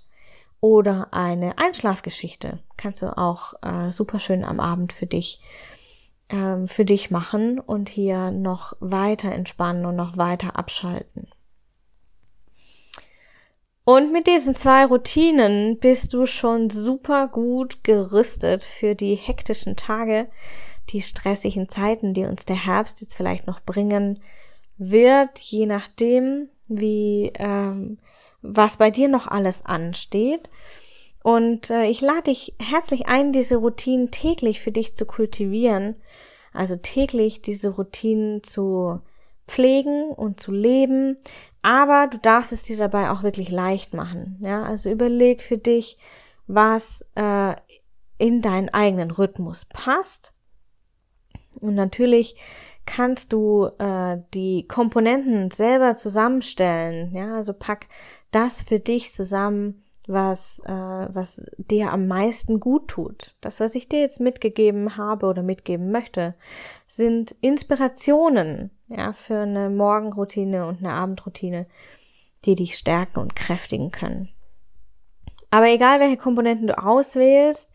Oder 0.60 1.08
eine 1.10 1.58
Einschlafgeschichte 1.58 2.60
kannst 2.76 3.02
du 3.02 3.18
auch 3.18 3.54
äh, 3.62 3.90
super 3.90 4.20
schön 4.20 4.44
am 4.44 4.60
Abend 4.60 4.92
für 4.92 5.06
dich 5.06 5.40
ähm, 6.28 6.68
für 6.68 6.84
dich 6.84 7.10
machen 7.10 7.58
und 7.58 7.88
hier 7.88 8.30
noch 8.30 8.74
weiter 8.78 9.32
entspannen 9.32 9.86
und 9.86 9.96
noch 9.96 10.16
weiter 10.18 10.56
abschalten. 10.56 11.26
Und 13.88 14.12
mit 14.12 14.26
diesen 14.26 14.54
zwei 14.54 14.84
Routinen 14.84 15.78
bist 15.78 16.12
du 16.12 16.26
schon 16.26 16.68
super 16.68 17.26
gut 17.26 17.82
gerüstet 17.84 18.62
für 18.62 18.94
die 18.94 19.14
hektischen 19.14 19.76
Tage, 19.76 20.28
die 20.90 21.00
stressigen 21.00 21.70
Zeiten, 21.70 22.12
die 22.12 22.26
uns 22.26 22.44
der 22.44 22.66
Herbst 22.66 23.00
jetzt 23.00 23.14
vielleicht 23.14 23.46
noch 23.46 23.62
bringen 23.62 24.20
wird, 24.76 25.38
je 25.38 25.64
nachdem, 25.64 26.50
wie 26.66 27.32
ähm, 27.36 27.96
was 28.42 28.76
bei 28.76 28.90
dir 28.90 29.08
noch 29.08 29.26
alles 29.26 29.64
ansteht. 29.64 30.50
Und 31.22 31.70
äh, 31.70 31.86
ich 31.86 32.02
lade 32.02 32.24
dich 32.24 32.52
herzlich 32.60 33.06
ein, 33.06 33.32
diese 33.32 33.56
Routinen 33.56 34.10
täglich 34.10 34.60
für 34.60 34.70
dich 34.70 34.96
zu 34.96 35.06
kultivieren, 35.06 35.94
also 36.52 36.76
täglich 36.76 37.40
diese 37.40 37.70
Routinen 37.70 38.42
zu 38.42 39.00
pflegen 39.48 40.10
und 40.10 40.40
zu 40.40 40.52
leben, 40.52 41.16
aber 41.62 42.08
du 42.08 42.18
darfst 42.18 42.52
es 42.52 42.62
dir 42.62 42.76
dabei 42.76 43.10
auch 43.10 43.22
wirklich 43.22 43.50
leicht 43.50 43.94
machen. 43.94 44.38
Ja, 44.40 44.62
also 44.62 44.90
überleg 44.90 45.42
für 45.42 45.58
dich, 45.58 45.98
was 46.46 47.04
äh, 47.14 47.54
in 48.18 48.42
deinen 48.42 48.68
eigenen 48.70 49.10
Rhythmus 49.10 49.64
passt 49.66 50.32
und 51.60 51.74
natürlich 51.74 52.36
kannst 52.86 53.32
du 53.32 53.66
äh, 53.78 54.18
die 54.34 54.66
Komponenten 54.66 55.50
selber 55.50 55.94
zusammenstellen. 55.94 57.14
Ja, 57.14 57.34
also 57.34 57.52
pack 57.52 57.86
das 58.30 58.62
für 58.62 58.80
dich 58.80 59.12
zusammen, 59.12 59.84
was, 60.08 60.60
äh, 60.64 60.72
was 60.72 61.42
dir 61.58 61.92
am 61.92 62.08
meisten 62.08 62.60
gut 62.60 62.88
tut. 62.88 63.34
Das, 63.40 63.60
was 63.60 63.74
ich 63.74 63.88
dir 63.88 64.00
jetzt 64.00 64.20
mitgegeben 64.20 64.96
habe 64.96 65.26
oder 65.26 65.42
mitgeben 65.42 65.90
möchte, 65.90 66.34
sind 66.88 67.36
Inspirationen, 67.42 68.70
ja, 68.88 69.12
für 69.12 69.40
eine 69.40 69.70
Morgenroutine 69.70 70.66
und 70.66 70.78
eine 70.78 70.94
Abendroutine, 70.94 71.66
die 72.44 72.54
dich 72.54 72.76
stärken 72.76 73.20
und 73.20 73.36
kräftigen 73.36 73.90
können. 73.90 74.30
Aber 75.50 75.68
egal, 75.68 76.00
welche 76.00 76.16
Komponenten 76.16 76.68
du 76.68 76.78
auswählst, 76.78 77.70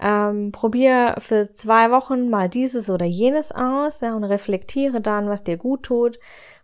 ähm, 0.00 0.52
probier 0.52 1.14
für 1.18 1.52
zwei 1.54 1.90
Wochen 1.90 2.28
mal 2.28 2.48
dieses 2.48 2.90
oder 2.90 3.06
jenes 3.06 3.52
aus 3.52 4.00
ja, 4.00 4.14
und 4.14 4.24
reflektiere 4.24 5.00
dann, 5.00 5.28
was 5.28 5.44
dir 5.44 5.56
gut 5.56 5.84
tut, 5.84 6.18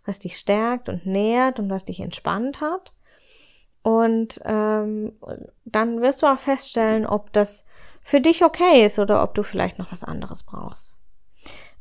was 0.05 0.19
dich 0.19 0.37
stärkt 0.37 0.89
und 0.89 1.05
nährt 1.05 1.59
und 1.59 1.69
was 1.69 1.85
dich 1.85 1.99
entspannt 1.99 2.61
hat. 2.61 2.94
Und 3.85 4.41
ähm, 4.45 5.13
dann 5.63 6.01
wirst 6.01 6.23
du 6.23 6.25
auch 6.25 6.39
feststellen, 6.39 7.05
ob 7.05 7.31
das 7.33 7.65
für 8.01 8.19
dich 8.19 8.43
okay 8.43 8.83
ist 8.83 8.97
oder 8.97 9.21
ob 9.21 9.35
du 9.35 9.43
vielleicht 9.43 9.77
noch 9.77 9.91
was 9.91 10.03
anderes 10.03 10.41
brauchst. 10.41 10.97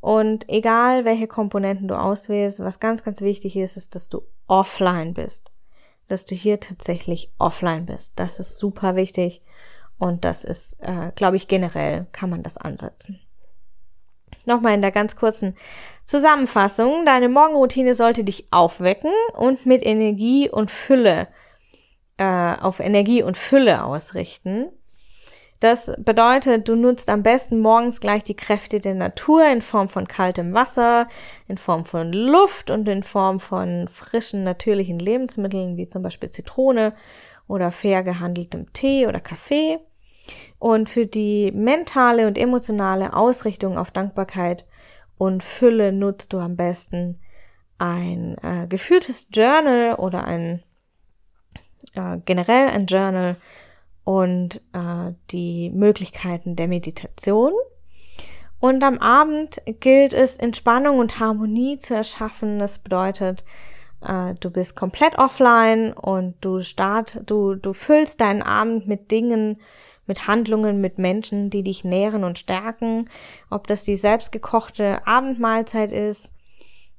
Und 0.03 0.47
egal, 0.51 1.07
welche 1.07 1.27
Komponenten 1.27 1.89
du 1.89 1.99
auswählst, 1.99 2.61
was 2.61 2.79
ganz, 2.79 3.05
ganz 3.05 3.23
wichtig 3.23 3.57
ist, 3.57 3.79
ist, 3.79 3.95
dass 3.95 4.11
du 4.11 4.21
offline 4.49 5.15
bist. 5.15 5.51
Dass 6.07 6.27
du 6.27 6.35
hier 6.35 6.61
tatsächlich 6.61 7.33
offline 7.39 7.87
bist. 7.87 8.13
Das 8.17 8.39
ist 8.39 8.59
super 8.59 8.97
wichtig. 8.97 9.41
Und 9.97 10.27
das 10.27 10.45
ist, 10.45 10.77
äh, 10.81 11.11
glaube 11.15 11.37
ich, 11.37 11.49
generell 11.49 12.05
kann 12.13 12.29
man 12.29 12.43
das 12.43 12.59
ansetzen. 12.59 13.19
Nochmal 14.45 14.75
in 14.75 14.83
der 14.83 14.93
ganz 14.93 15.17
kurzen 15.17 15.57
Zusammenfassung. 16.05 17.07
Deine 17.07 17.31
Morgenroutine 17.31 17.95
sollte 17.95 18.25
dich 18.25 18.49
aufwecken 18.51 19.13
und 19.39 19.65
mit 19.65 19.83
Energie 19.87 20.51
und 20.51 20.71
Fülle, 20.71 21.29
äh, 22.17 22.55
auf 22.61 22.81
Energie 22.81 23.23
und 23.23 23.37
Fülle 23.37 23.85
ausrichten. 23.85 24.71
Das 25.61 25.91
bedeutet, 25.99 26.69
du 26.69 26.77
nutzt 26.77 27.09
am 27.09 27.23
besten 27.23 27.59
morgens 27.61 28.01
gleich 28.01 28.23
die 28.23 28.37
Kräfte 28.37 28.81
der 28.81 28.95
Natur 28.95 29.49
in 29.49 29.63
Form 29.63 29.89
von 29.89 30.07
kaltem 30.07 30.53
Wasser, 30.53 31.09
in 31.49 31.57
Form 31.57 31.87
von 31.87 32.13
Luft 32.13 32.71
und 32.71 32.87
in 32.89 33.03
Form 33.03 33.41
von 33.41 33.89
frischen, 33.89 34.43
natürlichen 34.43 34.99
Lebensmitteln, 34.99 35.77
wie 35.77 35.89
zum 35.89 36.03
Beispiel 36.03 36.29
Zitrone 36.29 36.93
oder 37.49 37.73
fair 37.73 38.03
gehandeltem 38.03 38.73
Tee 38.73 39.07
oder 39.07 39.21
Kaffee. 39.21 39.79
Und 40.59 40.91
für 40.91 41.07
die 41.07 41.51
mentale 41.53 42.27
und 42.27 42.37
emotionale 42.37 43.15
Ausrichtung 43.15 43.79
auf 43.79 43.91
Dankbarkeit 43.91 44.67
und 45.17 45.43
Fülle 45.43 45.93
nutzt 45.93 46.33
du 46.33 46.41
am 46.41 46.57
besten 46.57 47.19
ein 47.79 48.37
äh, 48.43 48.67
geführtes 48.67 49.29
Journal 49.33 49.95
oder 49.95 50.25
ein 50.25 50.63
äh, 51.95 52.19
generell 52.25 52.69
ein 52.69 52.87
Journal 52.87 53.37
und 54.05 54.63
äh, 54.73 55.13
die 55.31 55.71
Möglichkeiten 55.71 56.57
der 56.57 56.69
Meditation. 56.69 57.53
Und 58.61 58.83
am 58.83 58.99
Abend 58.99 59.61
gilt 59.81 60.13
es, 60.15 60.37
Entspannung 60.37 60.99
und 60.99 61.21
Harmonie 61.21 61.77
zu 61.77 61.95
erschaffen. 61.95 62.59
Das 62.59 62.79
bedeutet, 62.79 63.45
äh, 64.01 64.35
du 64.41 64.51
bist 64.51 64.77
komplett 64.77 65.19
offline 65.19 65.93
und 65.93 66.37
du 66.41 66.63
start, 66.63 67.21
du, 67.27 67.57
du 67.57 67.73
füllst 67.73 68.21
deinen 68.21 68.43
Abend 68.43 68.87
mit 68.87 69.11
Dingen, 69.11 69.61
mit 70.07 70.27
Handlungen, 70.27 70.81
mit 70.81 70.99
Menschen, 70.99 71.51
die 71.51 71.63
dich 71.63 71.85
nähren 71.85 72.25
und 72.25 72.39
stärken, 72.39 73.09
ob 73.51 73.67
das 73.67 73.85
die 73.85 73.97
selbstgekochte 73.97 75.07
Abendmahlzeit 75.07 75.93
ist, 75.93 76.31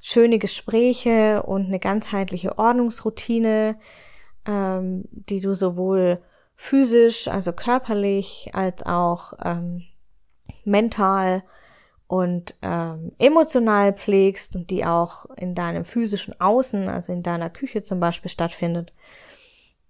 schöne 0.01 0.39
Gespräche 0.39 1.43
und 1.43 1.67
eine 1.67 1.79
ganzheitliche 1.79 2.57
Ordnungsroutine, 2.57 3.75
ähm, 4.45 5.05
die 5.11 5.39
du 5.39 5.53
sowohl 5.53 6.21
physisch, 6.55 7.27
also 7.27 7.51
körperlich, 7.53 8.51
als 8.53 8.85
auch 8.85 9.33
ähm, 9.43 9.83
mental 10.63 11.43
und 12.07 12.55
ähm, 12.61 13.11
emotional 13.17 13.93
pflegst 13.93 14.55
und 14.55 14.69
die 14.69 14.85
auch 14.85 15.25
in 15.37 15.55
deinem 15.55 15.85
physischen 15.85 16.39
Außen, 16.39 16.87
also 16.87 17.11
in 17.11 17.23
deiner 17.23 17.49
Küche 17.49 17.83
zum 17.83 17.99
Beispiel 17.99 18.29
stattfindet, 18.29 18.93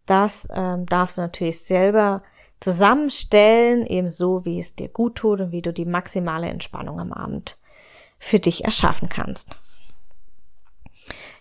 das 0.05 0.47
ähm, 0.53 0.85
darfst 0.85 1.17
du 1.17 1.21
natürlich 1.21 1.59
selber 1.63 2.23
zusammenstellen, 2.59 3.85
ebenso 3.85 4.45
wie 4.45 4.59
es 4.59 4.75
dir 4.75 4.87
gut 4.87 5.15
tut 5.15 5.41
und 5.41 5.51
wie 5.51 5.61
du 5.61 5.73
die 5.73 5.85
maximale 5.85 6.47
Entspannung 6.47 6.99
am 6.99 7.11
Abend 7.11 7.57
für 8.17 8.39
dich 8.39 8.63
erschaffen 8.63 9.09
kannst. 9.09 9.49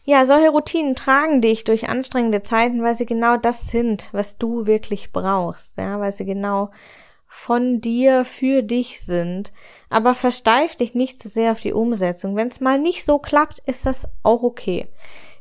Ja, 0.07 0.27
solche 0.27 0.51
Routinen 0.51 0.95
tragen 0.95 1.41
dich 1.41 1.65
durch 1.65 1.89
anstrengende 1.89 2.43
Zeiten, 2.43 2.83
weil 2.83 2.95
sie 2.95 3.07
genau 3.07 3.39
das 3.39 3.69
sind, 3.69 4.11
was 4.13 4.37
du 4.37 4.67
wirklich 4.67 5.13
brauchst, 5.13 5.79
ja, 5.79 5.99
weil 5.99 6.13
sie 6.13 6.27
genau 6.27 6.71
von 7.27 7.81
dir 7.81 8.25
für 8.27 8.63
dich 8.63 9.01
sind. 9.01 9.53
Aber 9.89 10.15
versteif 10.15 10.77
dich 10.77 10.95
nicht 10.95 11.21
zu 11.21 11.29
sehr 11.29 11.53
auf 11.53 11.61
die 11.61 11.73
Umsetzung. 11.73 12.37
Wenn 12.37 12.49
es 12.49 12.61
mal 12.61 12.79
nicht 12.79 13.05
so 13.05 13.19
klappt, 13.19 13.61
ist 13.67 13.87
das 13.87 14.07
auch 14.23 14.43
okay. 14.43 14.89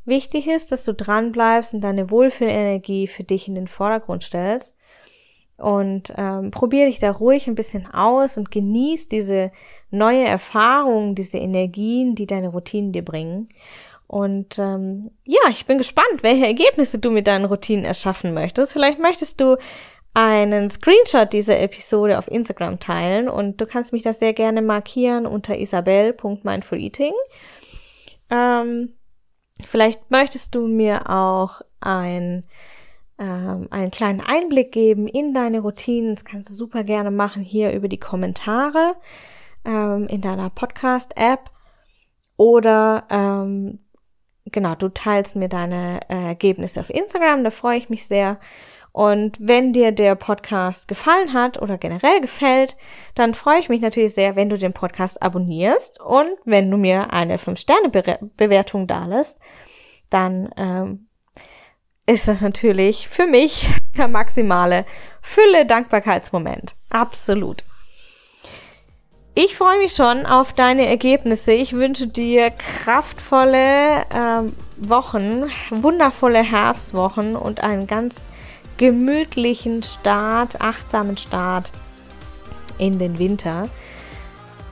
Wichtig 0.05 0.47
ist, 0.47 0.71
dass 0.71 0.85
du 0.85 0.93
dran 0.93 1.33
bleibst 1.33 1.73
und 1.73 1.81
deine 1.81 2.09
Wohlfühlenergie 2.09 3.07
für 3.07 3.23
dich 3.23 3.47
in 3.47 3.55
den 3.55 3.67
Vordergrund 3.67 4.23
stellst. 4.23 4.75
Und 5.57 6.13
ähm, 6.17 6.51
probier 6.51 6.87
dich 6.87 6.99
da 6.99 7.11
ruhig 7.11 7.47
ein 7.47 7.55
bisschen 7.55 7.85
aus 7.93 8.37
und 8.37 8.49
genieß 8.49 9.07
diese 9.07 9.51
neue 9.91 10.25
Erfahrung, 10.25 11.15
diese 11.15 11.37
Energien, 11.37 12.15
die 12.15 12.25
deine 12.25 12.49
Routinen 12.49 12.91
dir 12.91 13.05
bringen. 13.05 13.49
Und 14.07 14.59
ähm, 14.59 15.11
ja, 15.25 15.41
ich 15.49 15.65
bin 15.65 15.77
gespannt, 15.77 16.21
welche 16.21 16.45
Ergebnisse 16.45 16.99
du 16.99 17.09
mit 17.09 17.27
deinen 17.27 17.45
Routinen 17.45 17.85
erschaffen 17.85 18.33
möchtest. 18.33 18.73
Vielleicht 18.73 18.99
möchtest 18.99 19.41
du 19.41 19.57
einen 20.13 20.69
Screenshot 20.69 21.33
dieser 21.33 21.59
Episode 21.59 22.17
auf 22.17 22.29
Instagram 22.29 22.79
teilen 22.79 23.27
und 23.27 23.59
du 23.59 23.65
kannst 23.65 23.93
mich 23.93 24.03
da 24.03 24.13
sehr 24.13 24.33
gerne 24.33 24.61
markieren 24.61 25.25
unter 25.25 25.57
isabel.mindfuleating. 25.57 27.13
Ähm, 28.29 28.93
vielleicht 29.61 30.11
möchtest 30.11 30.53
du 30.53 30.67
mir 30.67 31.09
auch 31.09 31.61
ein, 31.79 32.43
ähm, 33.17 33.67
einen 33.71 33.91
kleinen 33.91 34.21
Einblick 34.21 34.71
geben 34.71 35.07
in 35.07 35.33
deine 35.33 35.61
Routinen. 35.61 36.13
Das 36.13 36.25
kannst 36.25 36.49
du 36.49 36.53
super 36.53 36.83
gerne 36.83 37.09
machen 37.09 37.41
hier 37.41 37.71
über 37.71 37.87
die 37.87 37.99
Kommentare 37.99 38.95
ähm, 39.65 40.05
in 40.07 40.21
deiner 40.21 40.51
Podcast-App 40.51 41.49
oder 42.37 43.05
ähm, 43.09 43.79
genau, 44.45 44.75
du 44.75 44.89
teilst 44.89 45.35
mir 45.35 45.49
deine 45.49 45.99
äh, 46.09 46.27
Ergebnisse 46.27 46.79
auf 46.79 46.89
Instagram, 46.89 47.43
da 47.43 47.51
freue 47.51 47.77
ich 47.77 47.89
mich 47.89 48.05
sehr. 48.07 48.39
Und 48.91 49.37
wenn 49.39 49.73
dir 49.73 49.91
der 49.91 50.13
Podcast 50.13 50.87
gefallen 50.87 51.33
hat 51.33 51.59
oder 51.59 51.79
generell 51.79 52.21
gefällt, 52.21 52.77
dann 53.15 53.33
freue 53.33 53.59
ich 53.59 53.67
mich 53.67 53.81
natürlich 53.81 54.13
sehr, 54.13 54.35
wenn 54.35 54.49
du 54.49 54.57
den 54.57 54.73
Podcast 54.73 55.21
abonnierst 55.21 55.99
und 55.99 56.29
wenn 56.45 56.69
du 56.69 56.77
mir 56.77 57.11
eine 57.11 57.37
5-Sterne-Bewertung 57.37 58.85
dalässt, 58.85 59.39
dann 60.11 60.49
ähm, 60.57 61.07
ist 62.05 62.27
das 62.27 62.41
natürlich 62.41 63.07
für 63.07 63.25
mich 63.25 63.73
der 63.97 64.07
maximale 64.07 64.85
Fülle-Dankbarkeitsmoment. 65.23 66.75
Absolut. 66.89 67.63
Ich 69.35 69.57
freue 69.57 69.79
mich 69.79 69.95
schon 69.95 70.27
auf 70.27 70.53
deine 70.53 70.85
Ergebnisse. 70.85 71.53
Ich 71.53 71.73
wünsche 71.73 72.05
dir 72.05 72.51
kraftvolle 72.51 74.03
ähm, 74.13 74.53
Wochen, 74.77 75.45
wundervolle 75.71 76.43
Herbstwochen 76.43 77.35
und 77.35 77.63
einen 77.63 77.87
ganz 77.87 78.15
gemütlichen 78.77 79.81
Start, 79.81 80.61
achtsamen 80.61 81.17
Start 81.17 81.71
in 82.77 82.99
den 82.99 83.17
Winter. 83.17 83.69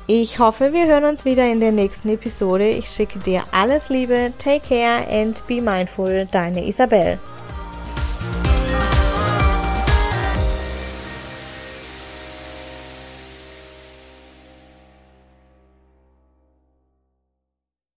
Ich 0.06 0.38
hoffe, 0.38 0.74
wir 0.74 0.86
hören 0.86 1.06
uns 1.06 1.26
wieder 1.26 1.52
in 1.52 1.60
der 1.60 1.72
nächsten 1.72 2.10
Episode. 2.10 2.70
Ich 2.70 2.88
schicke 2.92 3.18
dir 3.18 3.42
alles 3.52 3.90
Liebe, 3.90 4.32
take 4.38 4.68
care 4.68 5.08
and 5.10 5.42
be 5.48 5.60
mindful, 5.60 6.28
deine 6.32 6.68
Isabel. 6.68 7.18